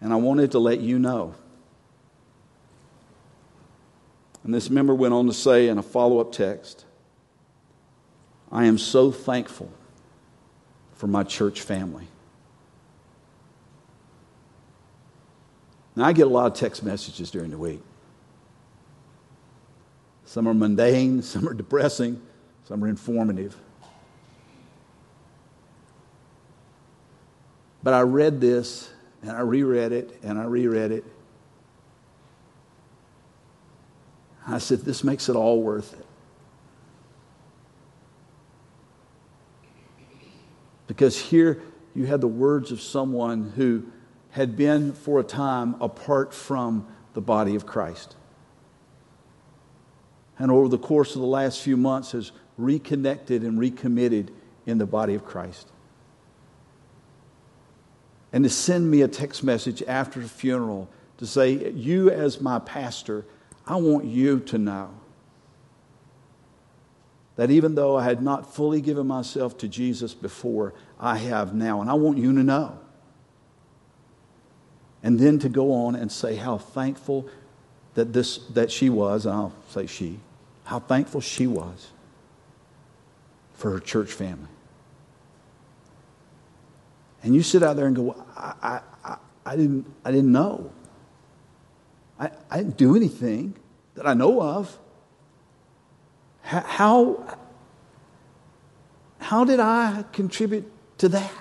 And 0.00 0.12
I 0.12 0.16
wanted 0.16 0.50
to 0.52 0.58
let 0.58 0.80
you 0.80 0.98
know. 0.98 1.36
And 4.42 4.52
this 4.52 4.70
member 4.70 4.92
went 4.92 5.14
on 5.14 5.28
to 5.28 5.32
say 5.32 5.68
in 5.68 5.78
a 5.78 5.84
follow 5.84 6.18
up 6.18 6.32
text 6.32 6.85
I 8.50 8.64
am 8.64 8.78
so 8.78 9.10
thankful 9.10 9.70
for 10.94 11.06
my 11.06 11.22
church 11.24 11.60
family. 11.60 12.06
Now, 15.94 16.04
I 16.04 16.12
get 16.12 16.26
a 16.26 16.30
lot 16.30 16.46
of 16.46 16.54
text 16.54 16.82
messages 16.82 17.30
during 17.30 17.50
the 17.50 17.58
week. 17.58 17.82
Some 20.26 20.46
are 20.46 20.54
mundane, 20.54 21.22
some 21.22 21.48
are 21.48 21.54
depressing, 21.54 22.20
some 22.64 22.84
are 22.84 22.88
informative. 22.88 23.56
But 27.82 27.94
I 27.94 28.00
read 28.00 28.40
this 28.40 28.90
and 29.22 29.30
I 29.30 29.40
reread 29.40 29.92
it 29.92 30.18
and 30.22 30.38
I 30.38 30.44
reread 30.44 30.90
it. 30.90 31.04
I 34.46 34.58
said, 34.58 34.80
This 34.80 35.04
makes 35.04 35.28
it 35.28 35.36
all 35.36 35.62
worth 35.62 35.92
it. 35.92 36.04
Because 40.96 41.20
here 41.20 41.60
you 41.94 42.06
had 42.06 42.22
the 42.22 42.26
words 42.26 42.72
of 42.72 42.80
someone 42.80 43.52
who 43.54 43.84
had 44.30 44.56
been 44.56 44.94
for 44.94 45.20
a 45.20 45.22
time 45.22 45.76
apart 45.78 46.32
from 46.32 46.86
the 47.12 47.20
body 47.20 47.54
of 47.54 47.66
Christ. 47.66 48.16
And 50.38 50.50
over 50.50 50.68
the 50.68 50.78
course 50.78 51.14
of 51.14 51.20
the 51.20 51.26
last 51.26 51.60
few 51.60 51.76
months 51.76 52.12
has 52.12 52.32
reconnected 52.56 53.42
and 53.42 53.60
recommitted 53.60 54.32
in 54.64 54.78
the 54.78 54.86
body 54.86 55.14
of 55.14 55.22
Christ. 55.22 55.68
And 58.32 58.42
to 58.44 58.50
send 58.50 58.90
me 58.90 59.02
a 59.02 59.08
text 59.08 59.44
message 59.44 59.82
after 59.86 60.20
the 60.20 60.28
funeral 60.28 60.88
to 61.18 61.26
say, 61.26 61.72
You, 61.72 62.10
as 62.10 62.40
my 62.40 62.58
pastor, 62.58 63.26
I 63.66 63.76
want 63.76 64.06
you 64.06 64.40
to 64.40 64.56
know 64.56 64.94
that 67.36 67.50
even 67.50 67.74
though 67.74 67.96
I 67.96 68.04
had 68.04 68.22
not 68.22 68.52
fully 68.54 68.80
given 68.80 69.06
myself 69.06 69.58
to 69.58 69.68
Jesus 69.68 70.14
before, 70.14 70.72
I 70.98 71.18
have 71.18 71.54
now. 71.54 71.80
And 71.80 71.90
I 71.90 71.94
want 71.94 72.18
you 72.18 72.32
to 72.34 72.42
know. 72.42 72.78
And 75.02 75.20
then 75.20 75.38
to 75.40 75.48
go 75.48 75.72
on 75.72 75.94
and 75.94 76.10
say 76.10 76.36
how 76.36 76.58
thankful 76.58 77.28
that, 77.94 78.12
this, 78.12 78.38
that 78.54 78.70
she 78.70 78.90
was, 78.90 79.26
and 79.26 79.34
I'll 79.34 79.52
say 79.70 79.86
she, 79.86 80.18
how 80.64 80.80
thankful 80.80 81.20
she 81.20 81.46
was 81.46 81.88
for 83.54 83.70
her 83.70 83.80
church 83.80 84.12
family. 84.12 84.48
And 87.22 87.34
you 87.34 87.42
sit 87.42 87.62
out 87.62 87.76
there 87.76 87.86
and 87.86 87.96
go, 87.96 88.24
I, 88.36 88.80
I, 89.04 89.16
I, 89.44 89.56
didn't, 89.56 89.86
I 90.04 90.10
didn't 90.10 90.32
know. 90.32 90.70
I, 92.18 92.30
I 92.50 92.58
didn't 92.58 92.76
do 92.76 92.96
anything 92.96 93.56
that 93.94 94.06
I 94.06 94.14
know 94.14 94.40
of. 94.40 94.78
How, 96.46 97.38
how 99.18 99.44
did 99.44 99.58
I 99.58 100.04
contribute 100.12 100.70
to 100.98 101.08
that? 101.08 101.32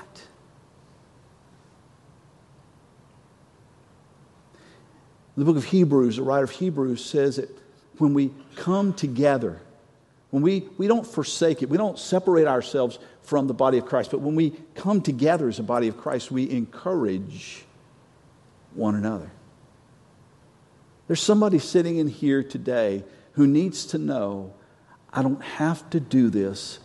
The 5.38 5.46
book 5.46 5.58
of 5.58 5.66
Hebrews, 5.66 6.16
the 6.16 6.24
writer 6.24 6.46
of 6.46 6.50
Hebrews 6.50 7.06
says 7.06 7.36
that 7.36 7.56
when 8.00 8.16
we 8.16 8.34
come 8.56 8.94
together, 8.94 9.62
when 10.32 10.42
we, 10.42 10.68
we 10.80 10.88
don't 10.88 11.06
forsake 11.06 11.62
it, 11.62 11.70
we 11.70 11.78
don't 11.78 12.00
separate 12.00 12.48
ourselves 12.48 12.98
from 13.22 13.46
the 13.46 13.54
body 13.54 13.78
of 13.78 13.86
Christ, 13.86 14.10
but 14.10 14.22
when 14.22 14.34
we 14.34 14.56
come 14.74 15.02
together 15.02 15.48
as 15.48 15.60
a 15.60 15.64
body 15.64 15.88
of 15.88 15.98
Christ, 15.98 16.32
we 16.32 16.50
encourage 16.50 17.64
one 18.74 18.96
another. 18.96 19.30
There's 21.06 21.22
somebody 21.22 21.60
sitting 21.60 21.98
in 21.98 22.08
here 22.08 22.42
today 22.42 23.04
who 23.34 23.46
needs 23.46 23.86
to 23.88 24.00
know 24.00 24.55
I 25.16 25.24
don't 25.24 25.42
have 25.42 25.90
to 25.90 26.00
do 26.00 26.30
this 26.30 26.78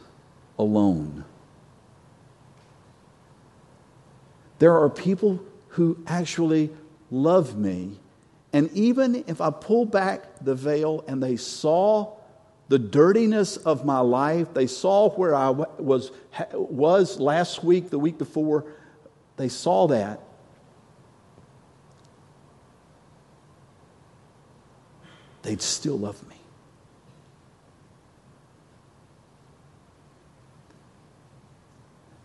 alone. 0.58 1.24
There 4.58 4.76
are 4.76 4.88
people 4.88 5.40
who 5.68 5.98
actually 6.06 6.70
love 7.10 7.58
me, 7.58 7.98
and 8.52 8.70
even 8.72 9.24
if 9.26 9.40
I 9.40 9.50
pull 9.50 9.84
back 9.84 10.42
the 10.42 10.54
veil 10.54 11.04
and 11.06 11.22
they 11.22 11.36
saw 11.36 12.14
the 12.70 12.78
dirtiness 12.78 13.56
of 13.56 13.84
my 13.84 13.98
life. 13.98 14.54
They 14.54 14.68
saw 14.68 15.10
where 15.10 15.34
I 15.34 15.50
was, 15.50 16.12
was 16.52 17.18
last 17.18 17.64
week, 17.64 17.90
the 17.90 17.98
week 17.98 18.16
before. 18.16 18.64
They 19.36 19.48
saw 19.48 19.88
that. 19.88 20.20
They'd 25.42 25.60
still 25.60 25.98
love 25.98 26.26
me. 26.28 26.36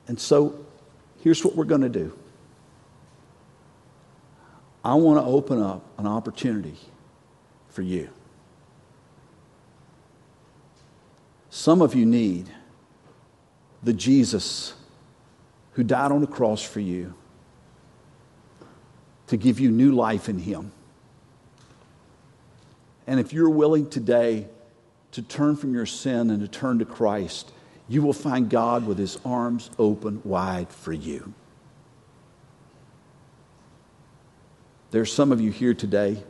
And 0.07 0.19
so 0.19 0.65
here's 1.21 1.43
what 1.43 1.55
we're 1.55 1.65
going 1.65 1.81
to 1.81 1.89
do 1.89 2.17
I 4.83 4.93
want 4.95 5.19
to 5.19 5.25
open 5.25 5.61
up 5.61 5.83
an 5.97 6.05
opportunity 6.05 6.77
for 7.69 7.81
you. 7.81 8.09
Some 11.49 11.81
of 11.81 11.95
you 11.95 12.05
need 12.05 12.51
the 13.81 13.93
Jesus 13.93 14.73
who 15.71 15.83
died 15.83 16.11
on 16.11 16.21
the 16.21 16.27
cross 16.27 16.61
for 16.61 16.79
you 16.79 17.13
to 19.27 19.37
give 19.37 19.59
you 19.59 19.71
new 19.71 19.91
life 19.91 20.29
in 20.29 20.37
Him. 20.37 20.71
And 23.07 23.19
if 23.19 23.33
you're 23.33 23.49
willing 23.49 23.89
today 23.89 24.47
to 25.11 25.21
turn 25.21 25.55
from 25.55 25.73
your 25.73 25.85
sin 25.85 26.29
and 26.29 26.41
to 26.41 26.47
turn 26.47 26.79
to 26.79 26.85
Christ, 26.85 27.51
you 27.87 28.01
will 28.01 28.13
find 28.13 28.49
God 28.49 28.85
with 28.85 28.97
His 28.97 29.17
arms 29.23 29.69
open 29.77 30.21
wide 30.23 30.69
for 30.69 30.93
you. 30.93 31.33
There's 34.91 35.11
some 35.11 35.31
of 35.31 35.41
you 35.41 35.51
here 35.51 35.73
today 35.73 36.23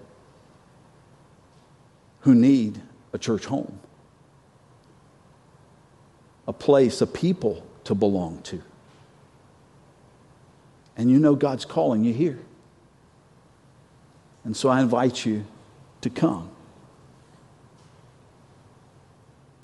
who 2.22 2.34
need 2.34 2.82
a 3.14 3.18
church 3.18 3.46
home 3.46 3.80
a 6.48 6.54
place, 6.54 7.02
a 7.02 7.08
people 7.08 7.66
to 7.86 7.96
belong 7.96 8.42
to. 8.44 8.62
And 10.98 11.10
you 11.10 11.20
know 11.20 11.36
God's 11.36 11.66
calling 11.66 12.04
you 12.04 12.14
here. 12.14 12.40
And 14.44 14.56
so 14.56 14.70
I 14.70 14.82
invite 14.82 15.26
you 15.26 15.46
to 16.02 16.10
come. 16.10 16.55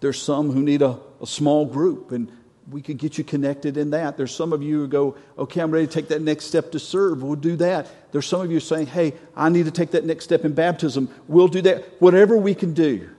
There's 0.02 0.22
some 0.22 0.52
who 0.52 0.62
need 0.62 0.82
a, 0.82 1.00
a 1.22 1.28
small 1.28 1.66
group, 1.66 2.12
and 2.12 2.30
we 2.70 2.82
could 2.82 2.98
get 2.98 3.18
you 3.18 3.24
connected 3.24 3.78
in 3.78 3.92
that. 3.92 4.18
There's 4.18 4.34
some 4.36 4.52
of 4.52 4.62
you 4.62 4.80
who 4.80 4.88
go, 4.88 5.16
okay, 5.38 5.62
I'm 5.62 5.72
ready 5.72 5.88
to 5.88 5.94
take 5.94 6.10
that 6.10 6.22
next 6.22 6.46
step 6.46 6.72
to 6.72 6.80
serve. 6.80 7.24
We'll 7.24 7.36
do 7.36 7.56
that. 7.58 7.88
There's 8.12 8.26
some 8.26 8.42
of 8.42 8.52
you 8.52 8.60
saying, 8.60 8.88
hey, 8.88 9.14
I 9.36 9.50
need 9.50 9.66
to 9.66 9.72
take 9.72 9.92
that 9.92 10.06
next 10.06 10.26
step 10.26 10.44
in 10.44 10.54
baptism. 10.54 11.10
We'll 11.28 11.48
do 11.48 11.62
that. 11.62 12.02
Whatever 12.02 12.36
we 12.36 12.56
can 12.56 12.74
do. 12.74 13.10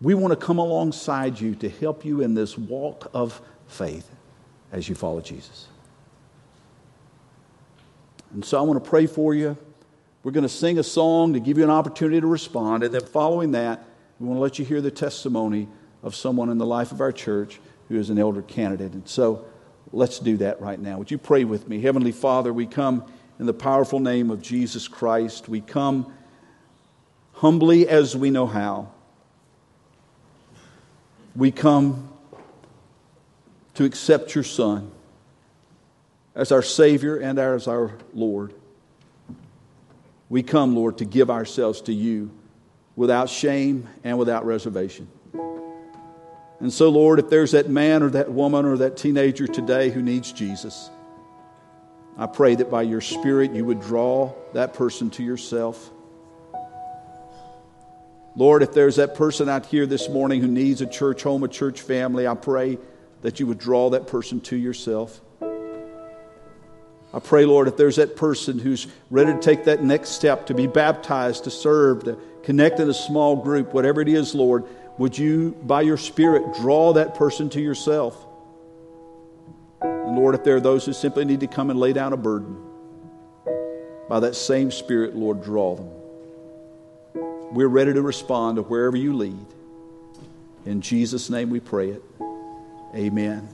We 0.00 0.14
want 0.14 0.32
to 0.32 0.46
come 0.46 0.58
alongside 0.58 1.40
you 1.40 1.54
to 1.56 1.68
help 1.68 2.04
you 2.04 2.22
in 2.22 2.34
this 2.34 2.56
walk 2.56 3.10
of 3.12 3.40
faith 3.66 4.08
as 4.72 4.88
you 4.88 4.94
follow 4.94 5.20
Jesus. 5.20 5.66
And 8.32 8.44
so 8.44 8.58
I 8.58 8.62
want 8.62 8.82
to 8.82 8.88
pray 8.88 9.06
for 9.06 9.34
you. 9.34 9.56
We're 10.22 10.32
going 10.32 10.42
to 10.42 10.48
sing 10.48 10.78
a 10.78 10.82
song 10.82 11.32
to 11.32 11.40
give 11.40 11.58
you 11.58 11.64
an 11.64 11.70
opportunity 11.70 12.20
to 12.20 12.26
respond. 12.26 12.84
And 12.84 12.94
then 12.94 13.04
following 13.04 13.52
that, 13.52 13.84
we 14.20 14.26
want 14.26 14.36
to 14.36 14.42
let 14.42 14.58
you 14.58 14.66
hear 14.66 14.82
the 14.82 14.90
testimony 14.90 15.66
of 16.02 16.14
someone 16.14 16.50
in 16.50 16.58
the 16.58 16.66
life 16.66 16.92
of 16.92 17.00
our 17.00 17.10
church 17.10 17.58
who 17.88 17.98
is 17.98 18.10
an 18.10 18.18
elder 18.18 18.42
candidate. 18.42 18.92
And 18.92 19.08
so 19.08 19.46
let's 19.92 20.18
do 20.18 20.36
that 20.36 20.60
right 20.60 20.78
now. 20.78 20.98
Would 20.98 21.10
you 21.10 21.16
pray 21.16 21.44
with 21.44 21.66
me? 21.66 21.80
Heavenly 21.80 22.12
Father, 22.12 22.52
we 22.52 22.66
come 22.66 23.10
in 23.38 23.46
the 23.46 23.54
powerful 23.54 23.98
name 23.98 24.30
of 24.30 24.42
Jesus 24.42 24.88
Christ. 24.88 25.48
We 25.48 25.62
come 25.62 26.12
humbly 27.32 27.88
as 27.88 28.14
we 28.14 28.30
know 28.30 28.46
how. 28.46 28.90
We 31.34 31.50
come 31.50 32.12
to 33.74 33.84
accept 33.84 34.34
your 34.34 34.44
Son 34.44 34.90
as 36.34 36.52
our 36.52 36.62
Savior 36.62 37.16
and 37.16 37.38
as 37.38 37.66
our 37.66 37.96
Lord. 38.12 38.52
We 40.28 40.42
come, 40.42 40.76
Lord, 40.76 40.98
to 40.98 41.06
give 41.06 41.30
ourselves 41.30 41.80
to 41.82 41.94
you 41.94 42.30
without 42.96 43.28
shame 43.28 43.88
and 44.04 44.18
without 44.18 44.44
reservation. 44.44 45.08
And 46.60 46.72
so, 46.72 46.90
Lord, 46.90 47.18
if 47.18 47.30
there's 47.30 47.52
that 47.52 47.70
man 47.70 48.02
or 48.02 48.10
that 48.10 48.30
woman 48.30 48.66
or 48.66 48.76
that 48.78 48.96
teenager 48.96 49.46
today 49.46 49.88
who 49.88 50.02
needs 50.02 50.30
Jesus, 50.30 50.90
I 52.18 52.26
pray 52.26 52.54
that 52.54 52.70
by 52.70 52.82
your 52.82 53.00
Spirit 53.00 53.52
you 53.52 53.64
would 53.64 53.80
draw 53.80 54.34
that 54.52 54.74
person 54.74 55.08
to 55.10 55.22
yourself. 55.22 55.90
Lord, 58.36 58.62
if 58.62 58.72
there's 58.72 58.96
that 58.96 59.14
person 59.14 59.48
out 59.48 59.66
here 59.66 59.86
this 59.86 60.08
morning 60.08 60.40
who 60.40 60.48
needs 60.48 60.82
a 60.82 60.86
church 60.86 61.22
home, 61.22 61.42
a 61.42 61.48
church 61.48 61.80
family, 61.80 62.26
I 62.26 62.34
pray 62.34 62.78
that 63.22 63.40
you 63.40 63.46
would 63.46 63.58
draw 63.58 63.90
that 63.90 64.06
person 64.06 64.40
to 64.42 64.56
yourself. 64.56 65.20
I 67.12 67.18
pray, 67.18 67.44
Lord, 67.44 67.66
if 67.66 67.76
there's 67.76 67.96
that 67.96 68.16
person 68.16 68.58
who's 68.58 68.86
ready 69.10 69.32
to 69.32 69.40
take 69.40 69.64
that 69.64 69.82
next 69.82 70.10
step, 70.10 70.46
to 70.46 70.54
be 70.54 70.66
baptized, 70.66 71.44
to 71.44 71.50
serve, 71.50 72.04
to 72.04 72.16
connect 72.44 72.78
in 72.78 72.88
a 72.88 72.94
small 72.94 73.36
group, 73.36 73.74
whatever 73.74 74.00
it 74.00 74.08
is, 74.08 74.34
Lord, 74.34 74.64
would 74.98 75.16
you, 75.18 75.52
by 75.62 75.82
your 75.82 75.96
Spirit, 75.96 76.54
draw 76.60 76.92
that 76.92 77.14
person 77.14 77.48
to 77.50 77.60
yourself? 77.60 78.26
And 79.80 80.16
Lord, 80.16 80.34
if 80.34 80.44
there 80.44 80.56
are 80.56 80.60
those 80.60 80.84
who 80.84 80.92
simply 80.92 81.24
need 81.24 81.40
to 81.40 81.46
come 81.46 81.70
and 81.70 81.80
lay 81.80 81.92
down 81.92 82.12
a 82.12 82.16
burden, 82.16 82.56
by 84.08 84.20
that 84.20 84.36
same 84.36 84.70
Spirit, 84.70 85.16
Lord, 85.16 85.42
draw 85.42 85.76
them. 85.76 85.90
We're 87.52 87.68
ready 87.68 87.92
to 87.92 88.02
respond 88.02 88.56
to 88.56 88.62
wherever 88.62 88.96
you 88.96 89.14
lead. 89.14 89.46
In 90.66 90.80
Jesus' 90.80 91.30
name 91.30 91.50
we 91.50 91.60
pray 91.60 91.90
it. 91.90 92.02
Amen. 92.94 93.48